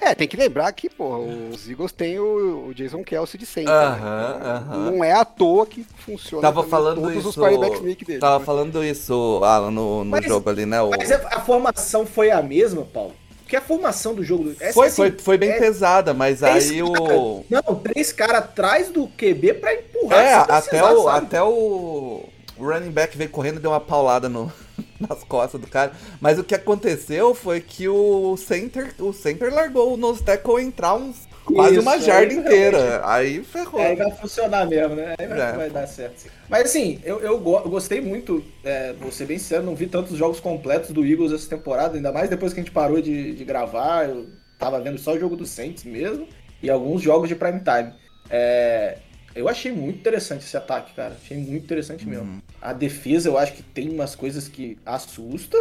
É, 0.00 0.14
tem 0.14 0.26
que 0.26 0.38
lembrar 0.38 0.72
que, 0.72 0.88
pô, 0.88 1.18
os 1.52 1.68
Eagles 1.68 1.92
têm 1.92 2.18
o, 2.18 2.68
o 2.68 2.74
Jason 2.74 3.04
Kelsey 3.04 3.38
de 3.38 3.44
sempre. 3.44 3.72
Aham, 3.72 4.38
né? 4.38 4.46
aham. 4.46 4.90
Não 4.90 5.04
é 5.04 5.12
à 5.12 5.22
toa 5.22 5.66
que 5.66 5.84
funciona 5.98 6.40
Tava 6.40 6.62
falando 6.62 7.02
todos 7.02 7.16
isso. 7.16 7.28
os 7.28 8.06
dele. 8.06 8.18
Tava 8.18 8.38
né? 8.38 8.44
falando 8.44 8.82
isso, 8.82 9.40
Alan, 9.44 9.70
no, 9.70 10.04
no 10.04 10.10
Mas- 10.10 10.24
jogo 10.24 10.48
ali, 10.48 10.64
né? 10.64 10.80
O... 10.80 10.90
Mas 10.90 11.12
a, 11.12 11.16
a 11.36 11.40
formação 11.40 12.06
foi 12.06 12.30
a 12.30 12.40
mesma, 12.40 12.84
Paulo? 12.84 13.12
Porque 13.48 13.56
a 13.56 13.62
formação 13.62 14.14
do 14.14 14.22
jogo. 14.22 14.54
essa, 14.60 14.74
Foi, 14.74 14.88
assim, 14.88 14.96
foi, 14.96 15.10
foi 15.12 15.38
bem 15.38 15.48
é 15.52 15.58
pesada, 15.58 16.12
mas 16.12 16.42
aí 16.42 16.82
cara- 16.82 17.16
o. 17.16 17.46
Não, 17.48 17.62
três 17.76 18.12
caras 18.12 18.40
atrás 18.40 18.90
do 18.90 19.06
QB 19.08 19.54
pra 19.54 19.74
empurrar. 19.74 20.18
É, 20.18 20.44
se 20.44 20.50
até 20.50 20.84
o, 20.84 21.04
sabe? 21.04 21.26
até 21.26 21.42
o 21.42 22.28
o 22.58 22.64
running 22.64 22.90
back 22.90 23.16
veio 23.16 23.30
correndo 23.30 23.58
e 23.58 23.60
deu 23.60 23.70
uma 23.70 23.80
paulada 23.80 24.28
no, 24.28 24.52
nas 25.00 25.22
costas 25.24 25.60
do 25.60 25.66
cara. 25.66 25.92
Mas 26.20 26.38
o 26.38 26.44
que 26.44 26.54
aconteceu 26.54 27.34
foi 27.34 27.60
que 27.60 27.88
o 27.88 28.36
center, 28.36 28.92
o 28.98 29.12
center 29.12 29.54
largou 29.54 29.94
o 29.94 29.96
nose 29.96 30.22
tackle 30.22 30.60
entrar 30.60 30.94
uns, 30.94 31.27
quase 31.54 31.72
Isso, 31.74 31.82
uma 31.82 31.92
aí 31.92 32.00
jarda 32.02 32.26
realmente- 32.32 32.46
inteira. 32.46 33.00
Aí 33.04 33.42
ferrou. 33.44 33.80
É, 33.80 33.94
vai 33.96 34.10
funcionar 34.12 34.66
mesmo, 34.66 34.94
né? 34.94 35.14
Aí 35.18 35.26
vai, 35.26 35.40
É. 35.40 35.52
vai 35.52 35.70
dar 35.70 35.86
certo. 35.86 36.16
sim. 36.18 36.28
Mas 36.48 36.64
assim, 36.66 37.00
eu, 37.04 37.20
eu, 37.20 37.38
go- 37.38 37.58
eu 37.64 37.68
gostei 37.70 38.00
muito, 38.00 38.44
é, 38.64 38.92
vou 38.94 39.10
ser 39.12 39.26
bem 39.26 39.38
sincero, 39.38 39.62
não 39.62 39.74
vi 39.74 39.86
tantos 39.86 40.16
jogos 40.16 40.40
completos 40.40 40.90
do 40.90 41.04
Eagles 41.04 41.32
essa 41.32 41.48
temporada, 41.48 41.96
ainda 41.96 42.12
mais 42.12 42.28
depois 42.30 42.52
que 42.52 42.60
a 42.60 42.62
gente 42.62 42.72
parou 42.72 43.00
de, 43.00 43.34
de 43.34 43.44
gravar, 43.44 44.08
eu 44.08 44.26
tava 44.58 44.80
vendo 44.80 44.98
só 44.98 45.12
o 45.14 45.18
jogo 45.18 45.36
do 45.36 45.46
Saints 45.46 45.84
mesmo, 45.84 46.26
e 46.62 46.68
alguns 46.70 47.02
jogos 47.02 47.28
de 47.28 47.34
prime 47.34 47.60
time. 47.60 47.92
É, 48.30 48.98
eu 49.34 49.48
achei 49.48 49.70
muito 49.70 49.98
interessante 50.00 50.44
esse 50.44 50.56
ataque, 50.56 50.92
cara. 50.94 51.14
Achei 51.22 51.36
muito 51.36 51.64
interessante 51.64 52.04
Uhum. 52.04 52.10
mesmo. 52.10 52.42
A 52.60 52.72
defesa, 52.72 53.28
eu 53.28 53.38
acho 53.38 53.52
que 53.52 53.62
tem 53.62 53.88
umas 53.90 54.14
coisas 54.14 54.48
que 54.48 54.76
assusta. 54.84 55.56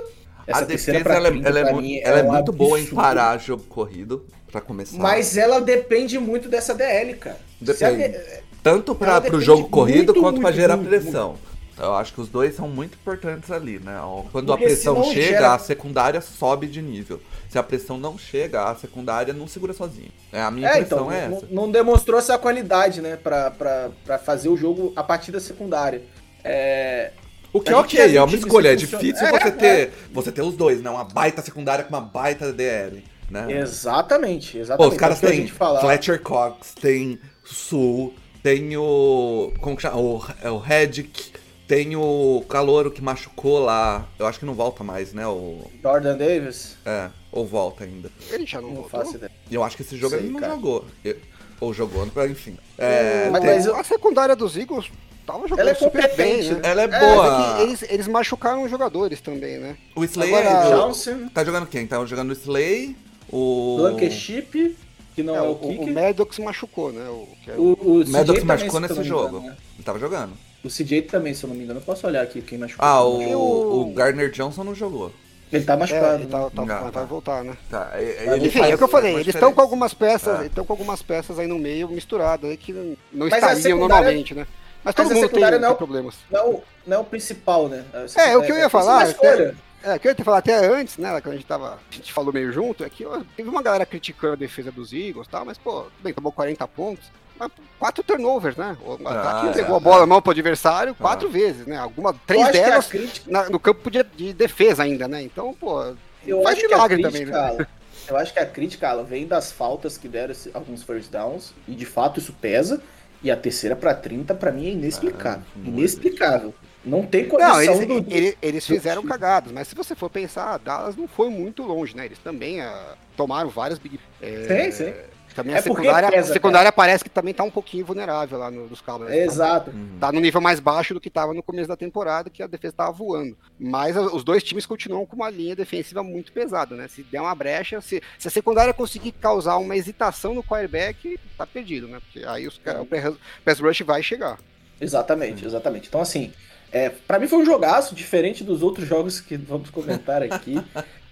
a 0.50 0.63
terceira 0.65 1.00
defesa 1.00 1.17
ela, 1.17 1.28
é- 1.28 1.32
30, 1.32 1.50
ela 1.50 1.60
é, 1.60 1.63
muito, 1.73 1.82
mim, 1.82 2.00
ela 2.02 2.19
é 2.19 2.23
um 2.23 2.32
muito 2.32 2.54
boa 2.54 2.78
em 2.80 2.82
absurdo. 2.84 3.02
parar 3.02 3.38
jogo 3.38 3.63
corrido, 3.63 4.26
pra 4.52 4.62
começar. 4.62 4.98
Mas 4.98 5.38
ela 5.38 5.60
depende 5.62 6.18
muito 6.20 6.48
dessa 6.50 6.74
DL, 6.74 7.14
cara. 7.16 7.38
Depende. 7.60 8.18
Tanto 8.64 8.94
pro 8.96 9.22
depende 9.22 9.44
jogo 9.46 9.70
corrido 9.70 10.14
muito, 10.14 10.22
quanto 10.22 10.36
pra 10.42 10.50
muito, 10.50 10.56
gerar 10.56 10.78
muito, 10.78 10.90
pressão. 10.90 11.36
Eu 11.80 11.94
acho 11.94 12.12
que 12.12 12.20
os 12.22 12.28
dois 12.28 12.56
são 12.56 12.68
muito 12.68 12.96
importantes 12.96 13.52
ali, 13.52 13.78
né? 13.80 14.00
Quando 14.32 14.48
Porque 14.48 14.64
a 14.64 14.68
pressão 14.68 15.04
chega, 15.04 15.22
gera- 15.28 15.54
a 15.54 15.60
secundária 15.60 16.20
sobe 16.22 16.66
de 16.66 16.82
nível. 16.82 17.22
Se 17.50 17.60
a 17.60 17.62
pressão 17.64 18.00
não 18.00 18.18
chega, 18.18 18.64
a 18.68 18.76
secundária 18.76 19.32
não 19.32 19.48
segura 19.48 19.74
sozinha. 19.74 20.10
É, 20.34 20.42
a 20.42 20.50
minha 20.50 20.68
É, 20.70 20.72
impressão 20.80 20.98
então, 21.06 21.12
é 21.12 21.28
não, 21.28 21.38
essa. 21.38 21.48
não 21.52 21.72
demonstrou 21.72 22.18
essa 22.18 22.36
qualidade, 22.38 23.00
né, 23.00 23.16
pra, 23.16 23.52
pra, 23.52 23.90
pra 24.04 24.18
fazer 24.18 24.50
o 24.50 24.58
jogo 24.58 24.92
a 24.96 25.04
partir 25.04 25.32
da 25.32 25.40
secundária. 25.40 26.02
É, 26.44 27.12
O 27.54 27.62
que 27.62 27.72
é 27.72 27.76
ok, 27.78 28.18
é 28.18 28.24
uma 28.24 28.36
escolha. 28.36 28.74
É 28.74 28.76
difícil 28.76 29.26
É, 29.28 29.32
você 29.32 29.48
é. 29.48 29.52
ter 29.52 29.92
você 30.12 30.32
ter 30.32 30.42
os 30.42 30.56
dois, 30.56 30.82
né? 30.82 30.90
Uma 30.90 31.04
baita 31.04 31.44
secundária 31.44 31.84
com 31.86 31.90
uma 31.94 32.02
baita 32.02 32.52
DL, 32.52 33.04
né? 33.30 33.60
exatamente, 33.60 34.54
Pô, 34.54 34.60
exatamente. 34.60 34.92
os 34.94 34.98
caras 34.98 35.18
o 35.18 35.22
que 35.22 35.26
a 35.28 35.30
têm. 35.30 35.48
Fletcher 35.48 36.22
Cox, 36.22 36.74
tem 36.74 37.20
Sul, 37.44 38.13
tem 38.44 38.76
o. 38.78 39.52
Como 39.60 39.76
que 39.76 39.82
chama? 39.82 39.98
O, 39.98 40.24
é 40.42 40.50
o 40.50 40.58
Redick, 40.58 41.32
tem 41.68 41.96
o 41.96 42.44
Calouro 42.50 42.92
que 42.92 43.02
machucou 43.02 43.60
lá. 43.60 44.06
Eu 44.18 44.26
acho 44.28 44.40
que 44.40 44.46
não 44.46 44.54
volta 44.54 44.84
mais, 44.84 45.13
né? 45.13 45.26
O, 45.28 45.62
Jordan 45.82 46.18
Davis, 46.18 46.78
é, 46.86 47.10
ou 47.32 47.46
volta 47.46 47.84
ainda. 47.84 48.10
Ele 48.32 48.46
já 48.46 48.62
não, 48.62 48.70
não 48.70 48.76
voltou? 48.84 49.20
eu 49.52 49.63
acho 49.63 49.76
que 49.76 49.82
esse 49.82 49.98
jogo 49.98 50.16
Sei, 50.16 50.24
ele 50.26 50.30
não 50.34 50.40
cara. 50.40 50.54
jogou. 50.54 50.86
Eu- 51.04 51.18
Ou 51.60 51.74
jogou, 51.74 52.06
enfim. 52.30 52.56
É, 52.78 53.30
Mas- 53.32 53.42
tem- 53.42 53.50
mas 53.56 53.66
eu- 53.66 53.76
A 53.76 53.84
secundária 53.84 54.36
dos 54.36 54.56
Eagles 54.56 54.92
tava 55.26 55.48
jogando 55.48 55.60
Ela 55.62 55.72
é 55.72 55.74
super 55.74 56.16
bem, 56.16 56.44
né? 56.44 56.52
né? 56.54 56.60
ela 56.63 56.82
é 56.84 56.86
É, 56.86 57.00
boa. 57.00 57.60
É 57.60 57.63
eles, 57.63 57.84
eles 57.90 58.08
machucaram 58.08 58.70
jogadores 58.70 59.20
também, 59.22 59.58
né? 59.58 59.76
O 59.96 60.04
Slay 60.04 60.34
Agora, 60.36 60.68
é- 60.68 60.70
Johnson, 60.76 61.28
tá 61.34 61.44
jogando 61.44 61.66
quem? 61.66 61.88
Tá 61.88 62.06
jogando 62.06 62.30
o 62.30 62.34
Slay, 62.34 62.96
o. 63.32 63.78
Blankenship, 63.80 64.76
que 65.16 65.24
não 65.24 65.36
É, 65.36 65.38
é, 65.38 65.42
o, 65.42 65.46
o 65.46 65.52
o 65.52 65.60
Kicker. 65.70 65.94
Maddox 65.94 66.40
machucou, 66.40 66.92
né? 66.92 67.08
O, 67.10 67.28
que 67.44 67.52
é 67.52 67.56
o- 67.56 67.78
O, 67.82 68.02
o 68.04 68.10
Maddox 68.10 68.44
machucou 68.44 68.76
se 68.76 68.82
nesse 68.82 68.94
não 68.96 69.04
jogo. 69.04 69.38
engano, 69.38 69.48
né? 69.52 69.58
Ele 69.76 69.84
tava 69.84 70.00
jogando. 70.00 70.34
O 70.63 70.70
CJ 70.70 71.04
também, 71.04 71.34
se 71.34 71.44
eu 71.44 71.50
não 71.50 71.56
me 71.56 71.63
engano. 71.63 71.80
Eu 71.80 71.84
posso 71.84 72.06
olhar 72.08 72.22
aqui 72.24 72.42
quem 72.42 72.58
machucou. 72.58 72.86
Ah, 72.86 73.04
o, 73.04 73.20
o- 73.22 73.82
o 73.82 73.94
Gardner 73.94 74.30
Johnson 74.32 74.63
não 74.63 74.76
jogou. 74.76 75.12
Ele 75.52 75.63
tá 75.63 75.74
é, 75.74 75.78
machucado. 75.78 76.16
ele 76.16 76.26
tá, 76.26 76.50
tá- 76.50 76.66
Não. 76.66 76.92
vai 76.92 77.06
voltar, 77.06 77.42
né? 77.44 77.56
Tá, 77.70 77.94
ele 77.98 78.48
Enfim, 78.48 78.60
faz 78.60 78.72
é 78.72 78.76
o 78.76 78.78
que 78.78 78.84
eu 78.84 78.88
falei, 78.90 79.13
eles 79.16 79.34
estão 79.34 79.54
com 79.54 79.62
algumas 79.62 79.94
peças, 79.94 80.42
É. 80.42 80.46
estão 80.48 80.66
com 80.66 80.74
algumas 80.74 81.02
peças 81.02 81.40
aí 81.40 81.48
no 81.48 81.58
meio 81.58 81.88
misturadas 81.88 82.50
aí 82.50 82.58
que 82.58 82.74
não, 82.74 82.84
não 83.13 83.28
Mas 83.30 83.34
estariam 83.36 83.62
secundária- 83.62 83.78
normalmente, 83.78 84.36
né? 84.36 84.46
Mas 84.84 84.94
todo 84.94 85.06
Mas 85.08 85.16
mundo 85.16 85.30
tem, 85.30 85.40
não- 85.52 85.68
tem 85.70 85.76
problemas. 85.78 86.16
Não, 86.30 86.40
é 86.40 86.44
o- 86.50 86.62
não 86.86 86.98
é 86.98 87.00
o 87.00 87.04
principal, 87.06 87.70
né? 87.70 87.86
É, 88.18 88.36
o 88.38 88.42
que 88.44 88.52
eu 88.52 88.58
ia 88.58 88.70
falar, 88.70 89.08
É. 89.24 89.54
É, 89.88 89.95
o 89.95 90.00
que 90.00 90.08
eu 90.08 90.12
ia 90.12 90.15
te 90.15 90.23
falar 90.23 90.39
até 90.39 90.54
antes, 90.67 90.97
né, 90.97 91.10
quando 91.21 91.34
a 91.34 91.38
gente 91.38 91.45
tava, 91.47 91.80
a 91.91 91.95
gente 91.95 92.12
falou 92.12 92.34
meio 92.34 92.52
junto, 92.52 92.84
é 92.84 92.89
que 92.89 93.06
ó, 93.06 93.21
teve 93.38 93.47
uma 93.47 93.62
galera 93.62 93.86
criticando 93.86 94.34
a 94.34 94.36
defesa 94.36 94.69
dos 94.71 94.91
Eagles 94.91 95.28
e 95.28 95.30
tal, 95.30 95.45
mas, 95.45 95.58
pô, 95.58 95.86
bem, 96.02 96.13
tomou 96.13 96.32
40 96.32 96.67
pontos, 96.67 97.06
mas 97.39 97.50
quatro 97.80 98.04
turnovers, 98.04 98.58
né? 98.58 98.76
O 98.86 98.93
ataque 99.08 99.47
é, 99.47 99.54
pegou 99.54 99.76
é. 99.76 99.78
a 99.78 99.80
bola 99.80 100.00
na 100.02 100.06
mão 100.08 100.21
pro 100.21 100.32
adversário 100.32 100.93
quatro 100.93 101.30
vezes, 101.30 101.65
né? 101.65 101.78
Alguma, 101.78 102.13
três 102.26 102.52
delas 102.52 102.88
crítica- 102.88 103.32
na- 103.32 103.50
no 103.50 103.60
campo 103.60 103.89
de, 103.89 104.04
de 104.04 104.34
defesa 104.34 104.84
ainda, 104.84 105.08
né? 105.08 105.21
Então, 105.21 105.54
pô, 105.54 105.82
Eu 106.26 106.43
faz 106.43 106.58
acho 106.58 106.67
que 106.67 106.73
a 106.73 106.76
milagre 106.76 107.04
crítica, 107.04 107.12
também, 107.32 107.34
né? 107.34 107.47
Alan, 107.50 107.67
eu 108.10 108.17
acho 108.17 108.34
que 108.34 108.39
a 108.39 108.45
crítica, 108.45 108.89
Alan, 108.89 109.04
vem 109.04 109.26
das 109.26 109.52
faltas 109.54 109.97
que 109.97 110.08
deram 110.10 110.32
esse- 110.32 110.52
alguns 110.54 110.84
first 110.84 111.10
downs, 111.10 111.54
e 111.67 111.73
de 111.76 111.86
fato 111.86 112.19
isso 112.19 112.34
pesa. 112.34 112.82
E 113.23 113.32
a 113.32 113.36
terceira 113.38 113.76
pra 113.76 113.95
30, 113.95 114.36
pra 114.36 114.52
mim, 114.52 114.67
é 114.67 114.71
inexplicável. 114.73 115.41
Ah, 115.56 115.60
inexplicável. 115.67 116.54
Não 116.88 117.06
tem 117.06 117.28
condição 117.28 117.54
Não, 117.54 117.62
eles, 117.62 117.88
do. 117.88 118.06
ele- 118.10 118.38
eles 118.41 118.65
fizeram 118.65 119.04
cagadas, 119.04 119.52
mas 119.52 119.67
se 119.67 119.76
você 119.76 119.93
for 119.95 120.10
pensar, 120.10 120.58
Dallas 120.58 120.95
não 120.95 121.08
foi 121.08 121.30
muito 121.30 121.63
longe, 121.63 121.95
né? 121.95 122.06
Eles 122.06 122.19
também 122.19 122.62
ah, 122.62 122.95
tomaram 123.15 123.50
várias 123.50 123.78
big. 123.78 123.97
Sim, 123.97 124.26
é, 124.54 124.71
sim. 124.71 124.93
Também 125.36 125.54
É 125.54 125.60
a 125.60 125.62
secundária, 125.62 126.10
pesa, 126.10 126.32
a 126.32 126.34
secundária 126.34 126.71
parece 126.71 127.04
que 127.04 127.12
também 127.12 127.32
tá 127.32 127.43
um 127.43 127.52
pouquinho 127.52 127.86
vulnerável 127.86 128.39
lá 128.39 128.50
no- 128.50 128.67
nos 128.67 128.82
Cowboys. 128.82 129.12
É, 129.12 129.23
Exato. 129.23 129.69
Uhum. 129.69 129.97
Tá 130.00 130.12
no 130.12 130.19
nível 130.19 130.41
mais 130.41 130.60
baixo 130.60 130.95
do 130.95 131.00
que 131.00 131.12
tava 131.12 131.32
no 131.32 131.43
começo 131.43 131.67
da 131.67 131.78
temporada, 131.78 132.28
que 132.28 132.41
a 132.41 132.47
defesa 132.47 132.73
tava 132.78 132.91
voando. 132.91 133.38
Mas 133.60 133.95
os 133.95 134.23
dois 134.23 134.41
times 134.41 134.65
continuam 134.65 135.06
com 135.06 135.15
uma 135.15 135.30
linha 135.30 135.56
defensiva 135.56 136.02
muito 136.02 136.32
pesada, 136.32 136.76
né? 136.76 136.88
Se 136.88 137.04
der 137.04 137.21
uma 137.21 137.36
brecha, 137.36 137.80
se, 137.82 138.02
se 138.17 138.28
a 138.28 138.32
secundária 138.32 138.73
conseguir 138.73 139.12
causar 139.12 139.58
uma 139.58 139.76
hesitação 139.78 140.34
no 140.34 140.41
quarterback, 140.43 141.19
tá 141.38 141.45
perdido, 141.45 141.88
né? 141.88 142.00
Porque 142.00 142.28
aí 142.28 142.47
os, 142.47 142.58
o 142.58 143.17
pass 143.45 143.60
rush 143.60 143.82
vai 143.82 144.02
chegar. 144.02 144.39
Exatamente, 144.82 145.45
exatamente. 145.45 145.88
Então, 145.88 146.02
assim, 146.02 146.34
é, 146.72 146.90
para 146.90 147.20
mim 147.20 147.28
foi 147.28 147.40
um 147.40 147.46
jogaço, 147.46 147.96
diferente 147.96 148.44
dos 148.44 148.62
outros 148.62 148.88
jogos 148.88 149.20
que 149.20 149.38
vamos 149.38 149.70
comentar 149.70 150.22
aqui. 150.22 150.56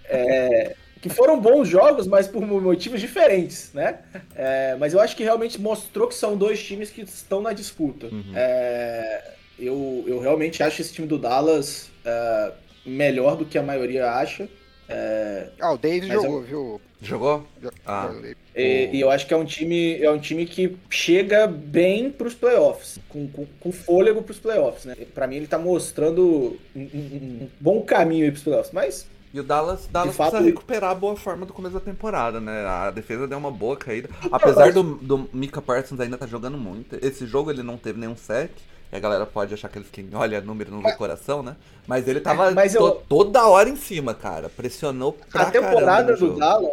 É, 0.08 0.76
que 1.02 1.10
foram 1.10 1.40
bons 1.40 1.68
jogos, 1.68 2.08
mas 2.08 2.28
por 2.28 2.42
motivos 2.42 3.00
diferentes, 3.00 3.72
né? 3.74 4.00
É, 4.36 4.76
mas 4.80 4.94
eu 4.94 5.00
acho 5.00 5.16
que 5.16 5.24
realmente 5.24 5.60
mostrou 5.62 6.08
que 6.08 6.16
são 6.16 6.36
dois 6.36 6.64
times 6.64 6.90
que 6.90 7.02
estão 7.02 7.42
na 7.42 7.54
disputa. 7.54 8.08
Uhum. 8.08 8.32
É, 8.36 9.24
eu, 9.58 10.04
eu 10.08 10.20
realmente 10.20 10.64
acho 10.64 10.82
esse 10.82 10.94
time 10.94 11.08
do 11.08 11.18
Dallas 11.18 11.92
é, 12.04 12.52
melhor 12.86 13.36
do 13.36 13.46
que 13.46 13.58
a 13.58 13.64
maioria 13.64 14.10
acha. 14.12 14.50
É, 14.88 15.48
Ah, 15.60 15.74
o 15.74 15.78
Davis 15.78 16.08
Mas 16.08 16.22
jogou, 16.22 16.42
viu? 16.42 16.82
Jogou? 17.02 17.48
Jo- 17.62 17.72
Ah. 17.86 18.12
E, 18.56 18.90
e 18.94 19.02
eu 19.02 19.10
acho 19.10 19.28
que 19.28 19.34
é 19.34 19.38
um 19.38 19.46
time, 19.46 20.02
é 20.02 20.10
um 20.10 20.20
time 20.20 20.46
que 20.46 20.78
chega 20.90 21.48
bem 21.48 22.10
para 22.12 22.28
os 22.28 22.34
playoffs, 22.34 23.00
com, 23.10 23.28
com, 23.28 23.46
com 23.60 23.72
fôlego 23.72 24.22
para 24.22 24.32
os 24.32 24.40
playoffs, 24.40 24.86
né? 24.86 24.96
Para 25.14 25.28
mim 25.28 25.38
ele 25.38 25.48
tá 25.48 25.58
mostrando 25.58 26.58
um, 26.76 26.80
um- 26.82 27.42
um 27.44 27.50
bom 27.60 27.82
caminho 27.82 28.32
para 28.32 28.38
os 28.38 28.44
playoffs, 28.44 28.72
mas 28.74 29.08
E 29.34 29.40
o 29.40 29.44
Dallas, 29.44 29.88
Dallas 29.88 30.16
fato, 30.16 30.32
precisa 30.32 30.50
recuperar 30.50 30.92
a 30.92 30.96
boa 30.96 31.16
forma 31.16 31.46
do 31.46 31.52
começo 31.54 31.74
da 31.74 31.80
temporada, 31.82 32.40
né? 32.40 32.66
A 32.66 32.92
defesa 32.92 33.28
deu 33.28 33.38
uma 33.38 33.52
boa 33.52 33.76
caída. 33.76 34.08
Então, 34.20 34.30
Apesar 34.32 34.72
do, 34.72 34.84
do 34.84 35.30
Mika 35.34 35.62
Parsons 35.62 36.00
ainda 36.00 36.18
tá 36.18 36.26
jogando 36.28 36.58
muito. 36.58 36.96
Esse 37.06 37.26
jogo 37.26 37.52
ele 37.52 37.62
não 37.64 37.76
teve 37.78 38.00
nenhum 38.00 38.16
sec. 38.16 38.52
E 38.92 38.96
a 38.96 39.00
galera 39.00 39.26
pode 39.26 39.54
achar 39.54 39.68
que 39.70 39.78
ele 39.80 39.86
quem 39.92 40.08
olha 40.14 40.40
número 40.42 40.72
no 40.72 40.96
coração, 40.96 41.42
né? 41.44 41.56
Mas 41.88 42.08
ele 42.08 42.20
tava 42.20 42.52
Mas 42.52 42.74
eu- 42.76 42.82
to- 42.92 43.02
toda 43.10 43.48
hora 43.48 43.70
em 43.70 43.76
cima, 43.76 44.14
cara. 44.14 44.48
Pressionou 44.50 45.14
pra 45.14 45.44
a 45.44 45.52
temporada 45.52 46.14
do 46.14 46.20
jogo. 46.20 46.40
Dallas, 46.40 46.72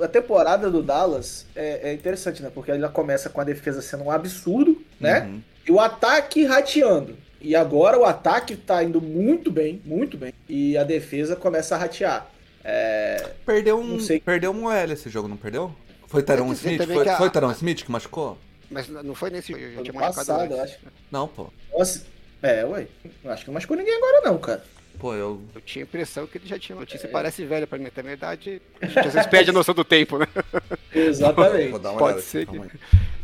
a 0.00 0.08
temporada 0.08 0.70
do 0.70 0.82
Dallas 0.82 1.46
é, 1.56 1.90
é 1.90 1.92
interessante, 1.94 2.42
né? 2.42 2.50
Porque 2.54 2.70
ela 2.70 2.88
começa 2.88 3.28
com 3.28 3.40
a 3.40 3.44
defesa 3.44 3.80
sendo 3.82 4.04
um 4.04 4.10
absurdo, 4.10 4.80
né? 5.00 5.22
Uhum. 5.22 5.40
E 5.66 5.72
o 5.72 5.80
ataque 5.80 6.44
rateando. 6.44 7.16
E 7.40 7.54
agora 7.56 7.98
o 7.98 8.04
ataque 8.04 8.56
tá 8.56 8.82
indo 8.82 9.00
muito 9.00 9.50
bem, 9.50 9.80
muito 9.84 10.16
bem. 10.16 10.32
E 10.48 10.76
a 10.78 10.84
defesa 10.84 11.34
começa 11.36 11.74
a 11.74 11.78
ratear. 11.78 12.26
É, 12.62 13.30
Perdeu 13.44 13.78
um, 13.78 13.98
perdeu 14.24 14.50
um 14.52 14.64
OL 14.64 14.92
esse 14.92 15.10
jogo, 15.10 15.28
não 15.28 15.36
perdeu? 15.36 15.70
Foi 16.06 16.22
Taron 16.22 16.52
dizer 16.54 16.72
Smith? 16.80 16.92
Foi, 16.94 17.08
a- 17.08 17.16
foi 17.18 17.30
Taron 17.30 17.50
Smith 17.52 17.84
que 17.84 17.90
machucou? 17.92 18.38
Mas 18.74 18.88
não 18.88 19.14
foi 19.14 19.30
nesse 19.30 19.52
jogo, 19.52 19.64
já 19.64 19.68
ano 19.74 19.82
tinha 19.84 19.94
machucado 19.94 20.14
passado, 20.16 20.60
acho. 20.60 20.78
Não, 21.10 21.28
pô. 21.28 21.48
Nossa, 21.72 22.04
é, 22.42 22.64
ué. 22.64 22.86
Eu 23.22 23.30
acho 23.30 23.42
que 23.44 23.48
não 23.48 23.54
machucou 23.54 23.76
ninguém 23.76 23.94
agora, 23.96 24.20
não, 24.22 24.36
cara. 24.38 24.64
Pô, 24.98 25.14
eu. 25.14 25.40
Eu 25.54 25.60
tinha 25.60 25.84
a 25.84 25.86
impressão 25.86 26.26
que 26.26 26.38
ele 26.38 26.46
já 26.46 26.58
tinha 26.58 26.76
notícia, 26.78 27.08
parece 27.08 27.44
velha 27.44 27.66
pra 27.66 27.78
mim, 27.78 27.86
até 27.86 28.02
verdade. 28.02 28.60
A 28.80 28.86
gente 28.86 28.98
às 28.98 29.14
vezes 29.14 29.26
perde 29.28 29.50
a 29.50 29.52
noção 29.52 29.74
do 29.74 29.84
tempo, 29.84 30.18
né? 30.18 30.26
Exatamente. 30.94 31.70
Vou 31.70 31.78
dar 31.78 31.90
uma 31.90 31.98
Pode 31.98 32.14
olhada 32.14 32.22
ser 32.22 32.46
que-. 32.46 32.58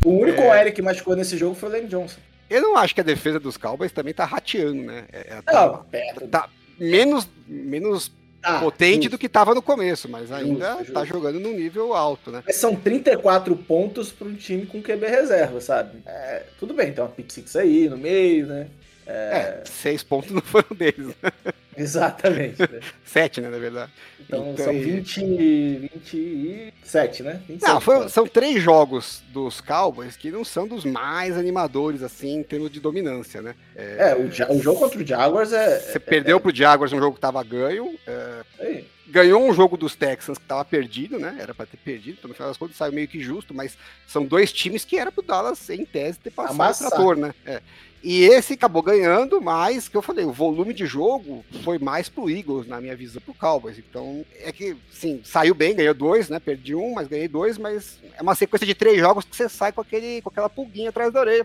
O 0.05 0.11
único 0.11 0.41
É. 0.41 0.65
OL 0.65 0.73
que 0.73 0.83
machucou 0.83 1.17
nesse 1.17 1.37
jogo 1.37 1.55
foi 1.55 1.69
o 1.69 1.73
Lane 1.73 1.89
Johnson. 1.89 2.19
Eu 2.49 2.63
não 2.63 2.77
acho 2.77 2.95
que 2.95 3.01
a 3.01 3.05
defesa 3.05 3.39
dos 3.39 3.57
Cowboys 3.57 3.93
também 3.93 4.13
tá 4.15 4.25
rateando, 4.25 4.83
né? 4.83 5.05
É, 5.13 5.19
é, 5.21 5.35
Não, 5.37 5.43
tá, 5.43 5.69
perto. 5.91 6.29
tá 6.29 6.49
menos, 6.79 7.29
menos 7.47 8.11
Ah, 8.43 8.61
potente 8.61 9.03
justo. 9.05 9.11
do 9.11 9.19
que 9.19 9.29
tava 9.29 9.55
no 9.55 9.63
começo, 9.63 10.09
mas 10.09 10.33
ainda 10.33 10.77
tá 10.77 10.85
justo. 10.85 11.05
jogando 11.07 11.39
num 11.39 11.53
nível 11.53 11.95
alto, 11.95 12.31
né? 12.31 12.43
Mas 12.47 12.57
são 12.57 12.75
34 12.75 13.55
pontos 13.57 14.11
para 14.11 14.27
um 14.29 14.35
time 14.35 14.65
com 14.67 14.83
QB 14.83 15.07
reserva, 15.07 15.61
sabe? 15.61 15.99
É, 16.07 16.45
tudo 16.59 16.73
bem, 16.73 16.93
tem 16.93 17.05
uma 17.05 17.11
pick 17.11 17.31
six 17.31 17.55
aí 17.57 17.89
no 17.89 17.99
meio, 17.99 18.47
né? 18.47 18.69
É, 19.07 19.63
seis 19.65 20.03
pontos 20.03 20.31
não 20.31 20.41
foram 20.41 20.75
deles, 20.77 21.09
né? 21.23 21.33
Exatamente. 21.77 22.61
né? 22.61 22.81
Sete, 23.05 23.41
né, 23.41 23.49
na 23.49 23.59
verdade. 23.59 23.91
Então, 24.21 24.53
Então, 24.53 24.65
são 24.67 24.75
e- 24.75 24.83
20, 24.83 25.91
27, 26.05 27.23
né? 27.23 27.41
27, 27.49 27.63
Não, 27.73 27.81
foi- 27.81 27.97
cara. 27.97 28.09
são 28.09 28.27
três 28.27 28.63
jogos 28.63 29.23
dos 29.33 29.61
Cowboys 29.61 30.17
que 30.17 30.31
não 30.31 30.45
são 30.45 30.67
dos 30.67 30.85
mais 30.85 31.37
animadores, 31.37 32.03
assim, 32.03 32.39
em 32.39 32.43
termos 32.43 32.71
de 32.71 32.81
dominância, 32.81 33.41
né? 33.43 33.55
É, 33.75 34.15
o, 34.15 34.31
Ja- 34.31 34.51
o 34.51 34.61
jogo 34.61 34.81
contra 34.81 35.01
o 35.01 35.07
Jaguars 35.07 35.53
é. 35.53 35.79
Você 35.81 35.99
perdeu 35.99 36.39
pro 36.41 36.55
Jaguars 36.55 36.93
um 36.93 36.99
jogo 36.99 37.15
que 37.15 37.21
tava 37.21 37.43
ganho, 37.43 37.95
é, 38.07 38.41
é 38.61 38.85
ganhou 39.09 39.43
um 39.43 39.53
jogo 39.53 39.77
dos 39.77 39.97
Texans 39.97 40.39
que 40.39 40.45
tava 40.45 40.65
perdido, 40.65 41.19
né? 41.19 41.37
Era 41.41 41.53
pra 41.53 41.67
ter 41.67 41.77
perdido, 41.79 42.17
então 42.19 42.29
no 42.29 42.35
final 42.35 42.49
das 42.49 42.57
contas 42.57 42.77
saiu 42.77 42.93
meio 42.93 43.09
que 43.09 43.19
justo, 43.21 43.53
mas 43.53 43.77
são 44.07 44.25
dois 44.25 44.53
times 44.53 44.85
que 44.85 44.97
era 44.97 45.11
pro 45.11 45.21
Dallas, 45.23 45.69
em 45.69 45.85
tese, 45.85 46.19
ter 46.21 46.31
passado 46.31 46.55
Amassar. 46.55 46.87
o 46.87 46.91
trator, 46.91 47.17
né? 47.17 47.35
É. 47.45 47.61
E 48.03 48.23
esse 48.25 48.55
acabou 48.55 48.83
ganhando, 48.83 49.41
mas, 49.41 49.87
que 49.87 49.97
eu 49.97 50.01
falei, 50.01 50.25
o 50.25 50.33
volume 50.33 50.73
de 50.73 50.87
jogo 50.87 51.45
foi 51.63 51.79
mais 51.79 52.09
pro 52.09 52.31
Eagles, 52.31 52.67
na 52.67 52.81
minha 52.81 52.97
visão, 52.97 53.21
pro 53.21 53.35
Cowboys. 53.35 53.79
Então, 53.79 54.25
é 54.41 54.51
que, 54.51 54.77
sim, 54.91 55.21
saiu 55.23 55.55
bem, 55.55 55.75
ganhou 55.75 55.93
dois, 55.93 56.29
né? 56.29 56.39
Perdi 56.39 56.75
um, 56.75 56.95
mas 56.95 57.09
ganhei 57.09 57.29
dois, 57.29 57.59
mas 57.59 57.99
é 58.17 58.23
uma 58.23 58.35
sequência 58.35 58.67
de 58.67 58.75
três 58.75 58.99
jogos 58.99 59.25
que 59.25 59.37
você 59.37 59.49
sai 59.49 59.71
com, 59.73 59.83
aquele, 59.83 60.23
com 60.23 60.31
aquela 60.31 60.49
pulguinha 60.49 60.89
atrás 60.89 61.13
da 61.13 61.21
orelha. 61.21 61.45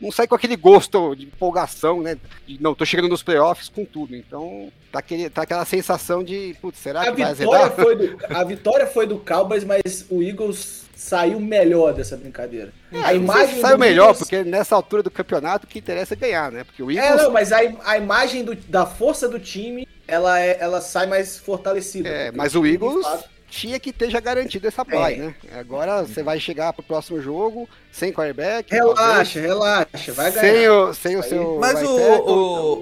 Não 0.00 0.10
sai 0.10 0.26
com 0.26 0.34
aquele 0.34 0.56
gosto 0.56 1.14
de 1.14 1.26
empolgação, 1.26 2.00
né? 2.00 2.16
De, 2.46 2.60
não, 2.62 2.74
tô 2.74 2.86
chegando 2.86 3.10
nos 3.10 3.22
playoffs 3.22 3.68
com 3.68 3.84
tudo. 3.84 4.16
Então, 4.16 4.72
tá, 4.90 5.00
aquele, 5.00 5.28
tá 5.28 5.42
aquela 5.42 5.64
sensação 5.66 6.24
de, 6.24 6.56
putz, 6.62 6.78
será 6.78 7.02
A 7.02 7.12
que 7.12 7.22
vai 7.22 7.34
vitória, 7.34 7.66
azedar? 7.66 7.84
foi 7.84 7.96
do, 7.96 8.18
a 8.34 8.44
vitória 8.44 8.86
foi 8.86 9.06
do 9.06 9.18
Cowboys, 9.18 9.64
mas 9.64 10.06
o 10.08 10.22
Eagles 10.22 10.88
saiu 11.00 11.40
melhor 11.40 11.94
dessa 11.94 12.14
brincadeira. 12.16 12.72
a 13.02 13.14
imagem 13.14 13.60
Saiu 13.60 13.78
melhor, 13.78 14.10
Eagles- 14.10 14.18
porque 14.18 14.44
nessa 14.44 14.76
altura 14.76 15.02
do 15.02 15.10
campeonato 15.10 15.64
o 15.64 15.68
que 15.68 15.78
interessa 15.78 16.12
é 16.12 16.16
ganhar, 16.16 16.52
né? 16.52 16.62
Porque 16.62 16.82
o 16.82 16.90
É, 16.90 16.94
Eagles 16.96 17.22
não, 17.22 17.30
mas 17.32 17.52
a, 17.52 17.58
a 17.84 17.96
imagem 17.96 18.44
do- 18.44 18.54
da 18.54 18.84
força 18.84 19.26
do 19.28 19.40
time, 19.40 19.88
ela, 20.06 20.38
é, 20.38 20.58
ela 20.60 20.80
sai 20.82 21.06
mais 21.06 21.38
fortalecida. 21.38 22.08
É, 22.08 22.30
mas 22.30 22.54
o 22.54 22.66
Eagles 22.66 23.06
tinha 23.48 23.80
que 23.80 23.92
ter 23.92 24.10
já 24.10 24.20
garantido 24.20 24.68
essa 24.68 24.84
bye, 24.84 25.16
né? 25.16 25.34
Agora 25.58 26.02
você 26.02 26.22
vai 26.22 26.38
chegar 26.38 26.72
pro 26.74 26.82
próximo 26.82 27.20
jogo 27.20 27.66
sem 27.90 28.12
quarterback. 28.12 28.70
Relaxa, 28.70 29.40
relaxa, 29.40 30.12
vai 30.12 30.30
talvez, 30.30 30.52
ganhar. 30.52 30.60
Sem 30.60 30.68
o, 30.68 30.94
sem 30.94 31.16
o 31.16 31.22
seu. 31.22 31.58
Mas 31.58 31.82
o, 31.82 31.96
o, 31.96 32.72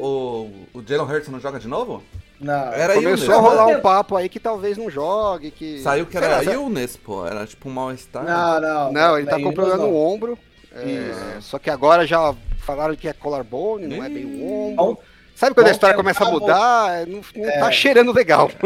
o, 0.74 0.78
o 0.81 0.85
Jalen 0.87 1.07
Hurts 1.07 1.28
não 1.28 1.38
joga 1.40 1.59
de 1.61 1.68
novo? 1.68 2.02
Não. 2.40 2.72
Era 2.72 2.94
Começou 2.94 3.35
a 3.35 3.38
rolar 3.38 3.66
né? 3.66 3.77
um 3.77 3.81
papo 3.81 4.16
aí 4.16 4.29
que 4.29 4.38
talvez 4.38 4.77
não 4.79 4.88
jogue, 4.88 5.51
que... 5.51 5.81
Saiu 5.81 6.07
que 6.07 6.16
Sei 6.16 6.22
era 6.27 6.42
sa- 6.44 6.53
illness, 6.53 6.96
pô. 6.96 7.27
Era 7.27 7.44
tipo 7.46 7.68
um 7.68 7.72
mal-estar. 7.72 8.22
Não, 8.24 8.61
não. 8.61 8.92
Não, 8.92 9.18
ele 9.18 9.27
tá 9.27 9.38
é 9.38 9.42
com 9.42 9.53
problema 9.53 9.79
no 9.79 9.96
ombro. 9.96 10.38
é, 10.74 11.38
só 11.40 11.59
que 11.59 11.68
agora 11.70 12.07
já 12.07 12.35
falaram 12.61 12.94
que 12.94 13.09
é 13.09 13.12
collarbone, 13.12 13.87
não 13.87 14.05
é 14.05 14.09
bem 14.09 14.24
o 14.24 14.72
ombro. 14.79 14.98
Sabe 15.35 15.55
quando 15.55 15.68
a 15.68 15.70
história 15.70 15.94
tentar 15.96 16.03
começa 16.03 16.24
a 16.24 16.31
vol- 16.31 16.40
mudar? 16.40 16.90
é, 17.03 17.07
Não, 17.07 17.20
não 17.37 17.61
tá 17.61 17.70
cheirando 17.72 18.12
legal. 18.12 18.51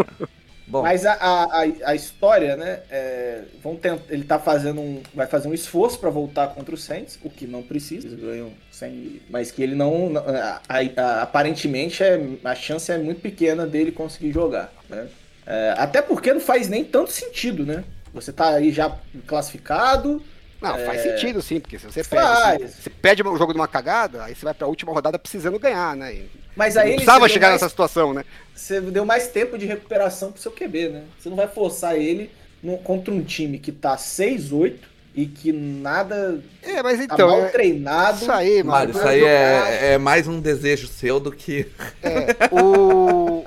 Bom, 0.72 0.80
Mas 0.80 1.04
a, 1.04 1.12
a, 1.12 1.60
a, 1.84 1.94
história, 1.94 2.56
né? 2.56 2.80
é, 2.90 3.42
vão 3.62 3.76
tent- 3.76 4.00
ele 4.08 4.24
tá 4.24 4.38
fazendo 4.38 4.80
um. 4.80 5.02
Vai 5.14 5.26
fazer 5.26 5.46
um 5.46 5.52
esforço 5.52 5.98
pra 5.98 6.08
voltar 6.08 6.48
contra 6.48 6.74
o 6.74 6.78
Saints, 6.78 7.18
o 7.22 7.28
que 7.28 7.46
não 7.46 7.62
precisa, 7.62 8.06
eles 8.06 8.18
ganham. 8.18 8.52
Mas 9.28 9.50
que 9.50 9.62
ele 9.62 9.74
não. 9.74 10.12
a- 10.16 10.62
a- 10.96 11.20
aparentemente 11.20 12.02
é, 12.02 12.18
a 12.42 12.54
chance 12.54 12.90
é 12.90 12.96
muito 12.96 13.20
pequena 13.20 13.66
dele 13.66 13.92
conseguir 13.92 14.32
jogar. 14.32 14.72
Né? 14.88 15.08
É, 15.46 15.74
até 15.76 16.00
porque 16.00 16.32
não 16.32 16.40
faz 16.40 16.70
nem 16.70 16.82
tanto 16.82 17.12
sentido, 17.12 17.66
né? 17.66 17.84
Você 18.14 18.32
tá 18.32 18.54
aí 18.54 18.72
já 18.72 18.96
classificado. 19.26 20.22
Não, 20.62 20.78
faz 20.86 21.00
É. 21.04 21.10
sentido 21.16 21.42
sim, 21.42 21.58
porque 21.60 21.78
se 21.78 21.86
você 21.86 22.04
Faz. 22.04 22.58
perde, 22.58 22.72
você 22.74 22.90
perde 22.90 23.22
o 23.22 23.36
jogo 23.36 23.52
de 23.52 23.58
uma 23.58 23.66
cagada, 23.68 24.24
aí 24.24 24.34
você 24.34 24.44
vai 24.44 24.54
pra 24.54 24.66
última 24.66 24.92
rodada 24.92 25.18
precisando 25.18 25.58
ganhar, 25.58 25.96
né? 25.96 26.14
E 26.14 26.30
Mas 26.56 26.74
não 26.76 26.82
aí 26.82 26.88
ele 26.90 26.96
precisava 26.96 27.18
você 27.20 27.26
deu 27.26 27.32
chegar 27.34 27.48
mais- 27.48 27.60
nessa 27.60 27.68
situação, 27.70 28.14
né? 28.14 28.24
Você 28.54 28.80
deu 28.80 29.04
mais 29.04 29.28
tempo 29.28 29.58
de 29.58 29.66
recuperação 29.66 30.30
pro 30.30 30.40
seu 30.40 30.52
QB, 30.52 30.88
né? 30.88 31.02
Você 31.18 31.28
não 31.28 31.36
vai 31.36 31.48
forçar 31.48 31.96
ele 31.96 32.30
no- 32.62 32.78
contra 32.78 33.12
um 33.12 33.22
time 33.22 33.58
que 33.58 33.72
tá 33.72 33.96
6-8 33.96 34.88
e 35.14 35.26
que 35.26 35.52
nada 35.52 36.40
É, 36.62 36.82
mas 36.82 36.98
tá 36.98 37.04
então, 37.14 37.28
mal 37.28 37.40
é- 37.42 37.48
treinado. 37.48 38.22
isso 38.22 38.32
aí, 38.32 38.62
Mário, 38.62 38.94
mano. 38.94 38.98
isso 39.00 39.08
aí 39.08 39.24
é, 39.24 39.92
é 39.94 39.98
mais 39.98 40.26
um 40.28 40.40
desejo 40.40 40.86
seu 40.86 41.18
do 41.18 41.32
que. 41.32 41.66
É, 42.02 42.26
o, 42.54 43.44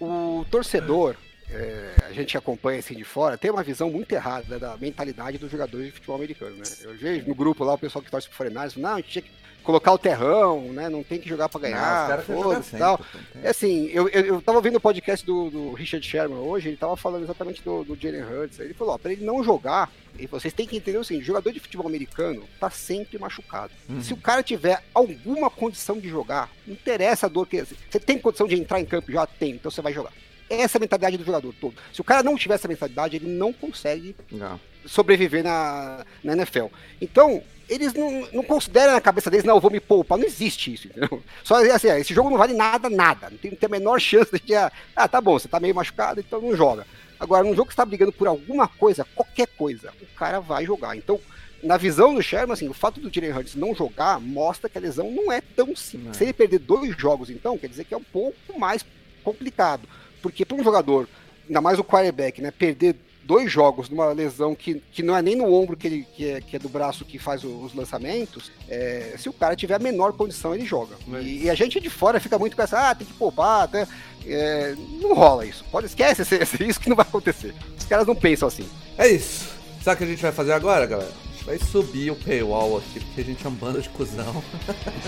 o, 0.00 0.38
o 0.40 0.44
torcedor, 0.50 1.14
é, 1.50 1.94
a 2.06 2.12
gente 2.12 2.36
acompanha 2.36 2.78
assim 2.78 2.94
de 2.94 3.04
fora, 3.04 3.38
tem 3.38 3.50
uma 3.50 3.62
visão 3.62 3.90
muito 3.90 4.12
errada 4.12 4.58
da 4.58 4.76
mentalidade 4.76 5.38
dos 5.38 5.50
jogadores 5.50 5.86
de 5.86 5.92
futebol 5.92 6.16
americano, 6.16 6.56
né? 6.56 6.64
Eu 6.82 6.94
vejo 6.96 7.26
no 7.26 7.34
grupo 7.34 7.64
lá 7.64 7.74
o 7.74 7.78
pessoal 7.78 8.02
que 8.02 8.10
torce 8.10 8.28
pro 8.28 8.36
Foreigners, 8.36 8.76
não, 8.76 8.94
a 8.94 8.96
gente 8.96 9.08
tinha 9.08 9.22
que 9.22 9.30
colocar 9.62 9.92
o 9.92 9.98
terrão, 9.98 10.72
né? 10.72 10.88
Não 10.88 11.02
tem 11.02 11.18
que 11.18 11.28
jogar 11.28 11.48
os 11.48 11.60
ganhar, 11.60 12.22
foda-se 12.22 12.74
e 12.74 12.78
tal. 12.78 13.00
É 13.42 13.50
assim, 13.50 13.86
eu, 13.88 14.08
eu, 14.08 14.24
eu 14.24 14.42
tava 14.42 14.58
ouvindo 14.58 14.76
o 14.76 14.80
podcast 14.80 15.24
do, 15.26 15.50
do 15.50 15.72
Richard 15.72 16.06
Sherman 16.06 16.38
hoje, 16.38 16.68
ele 16.68 16.76
tava 16.76 16.96
falando 16.96 17.24
exatamente 17.24 17.62
do, 17.62 17.84
do 17.84 17.94
Jalen 17.94 18.22
Hurts. 18.22 18.58
Ele 18.60 18.72
falou, 18.72 18.94
ó, 18.94 18.98
pra 18.98 19.12
ele 19.12 19.24
não 19.24 19.42
jogar, 19.42 19.90
falou, 20.14 20.40
vocês 20.40 20.54
têm 20.54 20.66
que 20.66 20.76
entender 20.76 20.98
o 20.98 21.04
seguinte, 21.04 21.26
jogador 21.26 21.52
de 21.52 21.60
futebol 21.60 21.86
americano 21.86 22.44
tá 22.58 22.70
sempre 22.70 23.18
machucado. 23.18 23.72
Uhum. 23.88 24.02
Se 24.02 24.12
o 24.12 24.16
cara 24.16 24.42
tiver 24.42 24.82
alguma 24.94 25.50
condição 25.50 25.98
de 25.98 26.08
jogar, 26.08 26.50
não 26.66 26.74
interessa 26.74 27.26
a 27.26 27.28
dor 27.28 27.46
que... 27.46 27.62
Você 27.62 28.00
tem 28.00 28.18
condição 28.18 28.46
de 28.46 28.54
entrar 28.54 28.80
em 28.80 28.86
campo? 28.86 29.12
Já 29.12 29.26
tem, 29.26 29.52
então 29.52 29.70
você 29.70 29.82
vai 29.82 29.92
jogar. 29.92 30.12
Essa 30.48 30.76
é 30.76 30.78
a 30.78 30.80
mentalidade 30.80 31.16
do 31.16 31.24
jogador 31.24 31.54
todo. 31.60 31.74
Se 31.92 32.00
o 32.00 32.04
cara 32.04 32.22
não 32.22 32.36
tiver 32.36 32.54
essa 32.54 32.68
mentalidade, 32.68 33.16
ele 33.16 33.28
não 33.28 33.52
consegue 33.52 34.16
Não. 34.30 34.58
sobreviver 34.86 35.44
na, 35.44 36.04
na 36.24 36.32
NFL. 36.32 36.66
Então, 37.00 37.42
eles 37.68 37.92
não, 37.92 38.26
não 38.32 38.42
consideram 38.42 38.94
na 38.94 39.00
cabeça 39.00 39.30
deles, 39.30 39.44
não, 39.44 39.56
eu 39.56 39.60
vou 39.60 39.70
me 39.70 39.80
poupar. 39.80 40.18
Não 40.18 40.24
existe 40.24 40.72
isso, 40.72 40.88
entendeu? 40.88 41.22
Só 41.44 41.56
assim, 41.56 41.88
esse 41.88 42.14
jogo 42.14 42.30
não 42.30 42.38
vale 42.38 42.54
nada, 42.54 42.88
nada. 42.88 43.28
Não 43.30 43.36
tem, 43.36 43.50
não 43.50 43.58
tem 43.58 43.66
a 43.66 43.70
menor 43.70 44.00
chance 44.00 44.30
de. 44.38 44.54
Ah, 44.54 44.72
ah, 44.96 45.06
tá 45.08 45.20
bom, 45.20 45.38
você 45.38 45.48
tá 45.48 45.60
meio 45.60 45.74
machucado, 45.74 46.20
então 46.20 46.40
não 46.40 46.56
joga. 46.56 46.86
Agora, 47.20 47.44
num 47.44 47.54
jogo 47.54 47.66
que 47.66 47.74
você 47.74 47.76
tá 47.76 47.84
brigando 47.84 48.12
por 48.12 48.28
alguma 48.28 48.68
coisa, 48.68 49.06
qualquer 49.14 49.48
coisa, 49.48 49.92
o 50.00 50.06
cara 50.16 50.40
vai 50.40 50.64
jogar. 50.64 50.96
Então, 50.96 51.20
na 51.62 51.76
visão 51.76 52.14
do 52.14 52.22
Sherman, 52.22 52.52
assim, 52.52 52.68
o 52.68 52.74
fato 52.74 53.00
do 53.00 53.12
Jalen 53.12 53.32
Hurts 53.32 53.56
não 53.56 53.74
jogar 53.74 54.20
mostra 54.20 54.70
que 54.70 54.78
a 54.78 54.80
lesão 54.80 55.10
não 55.10 55.30
é 55.32 55.40
tão 55.40 55.74
simples. 55.74 56.06
Não. 56.06 56.14
Se 56.14 56.24
ele 56.24 56.32
perder 56.32 56.60
dois 56.60 56.96
jogos, 56.96 57.28
então, 57.28 57.58
quer 57.58 57.68
dizer 57.68 57.84
que 57.84 57.94
é 57.94 57.96
um 57.96 58.04
pouco 58.04 58.58
mais 58.58 58.84
complicado. 59.24 59.88
Porque 60.22 60.44
para 60.44 60.56
um 60.56 60.64
jogador, 60.64 61.08
ainda 61.46 61.60
mais 61.60 61.78
o 61.78 61.84
quarterback, 61.84 62.40
né, 62.42 62.50
perder 62.50 62.96
dois 63.24 63.52
jogos 63.52 63.90
numa 63.90 64.10
lesão 64.12 64.54
que, 64.54 64.82
que 64.90 65.02
não 65.02 65.14
é 65.14 65.20
nem 65.20 65.36
no 65.36 65.52
ombro 65.52 65.76
que, 65.76 65.86
ele, 65.86 66.06
que, 66.16 66.30
é, 66.30 66.40
que 66.40 66.56
é 66.56 66.58
do 66.58 66.68
braço 66.68 67.04
que 67.04 67.18
faz 67.18 67.44
os 67.44 67.74
lançamentos, 67.74 68.50
é, 68.70 69.14
se 69.18 69.28
o 69.28 69.32
cara 69.34 69.54
tiver 69.54 69.74
a 69.74 69.78
menor 69.78 70.14
condição, 70.14 70.54
ele 70.54 70.64
joga. 70.64 70.96
E, 71.20 71.44
e 71.44 71.50
a 71.50 71.54
gente 71.54 71.78
de 71.78 71.90
fora 71.90 72.18
fica 72.20 72.38
muito 72.38 72.56
com 72.56 72.62
essa, 72.62 72.88
ah, 72.90 72.94
tem 72.94 73.06
que 73.06 73.12
poupar, 73.12 73.64
até, 73.64 73.86
é, 74.26 74.74
não 75.00 75.14
rola 75.14 75.44
isso. 75.44 75.62
Pode 75.70 75.86
esquece 75.86 76.22
esse- 76.22 76.36
esse- 76.42 76.64
isso 76.64 76.80
que 76.80 76.88
não 76.88 76.96
vai 76.96 77.04
acontecer. 77.06 77.54
Os 77.78 77.84
caras 77.84 78.06
não 78.06 78.16
pensam 78.16 78.48
assim. 78.48 78.66
É 78.96 79.06
isso. 79.08 79.46
Sabe 79.82 79.94
o 79.96 79.98
que 79.98 80.04
a 80.04 80.06
gente 80.14 80.22
vai 80.22 80.32
fazer 80.32 80.52
agora, 80.52 80.86
galera? 80.86 81.12
Vai 81.48 81.58
subir 81.58 82.10
o 82.10 82.14
paywall 82.14 82.76
aqui, 82.76 83.00
porque 83.00 83.22
a 83.22 83.24
gente 83.24 83.46
é 83.46 83.48
um 83.48 83.54
bando 83.54 83.80
de 83.80 83.88
cuzão. 83.88 84.44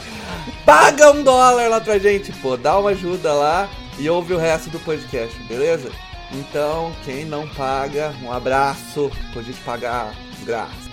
Paga 0.64 1.12
um 1.12 1.22
dólar 1.22 1.68
lá 1.68 1.83
pra 1.83 1.98
gente, 1.98 2.33
pô. 2.33 2.57
Dá 2.57 2.79
uma 2.79 2.90
ajuda 2.90 3.31
lá 3.35 3.68
e 3.98 4.09
ouve 4.09 4.33
o 4.33 4.38
resto 4.38 4.70
do 4.70 4.81
podcast, 4.81 5.38
beleza? 5.42 5.92
Então, 6.33 6.96
quem 7.05 7.26
não 7.26 7.46
paga, 7.46 8.14
um 8.22 8.33
abraço 8.33 9.11
gente 9.42 9.61
pagar 9.61 10.14
graça. 10.42 10.89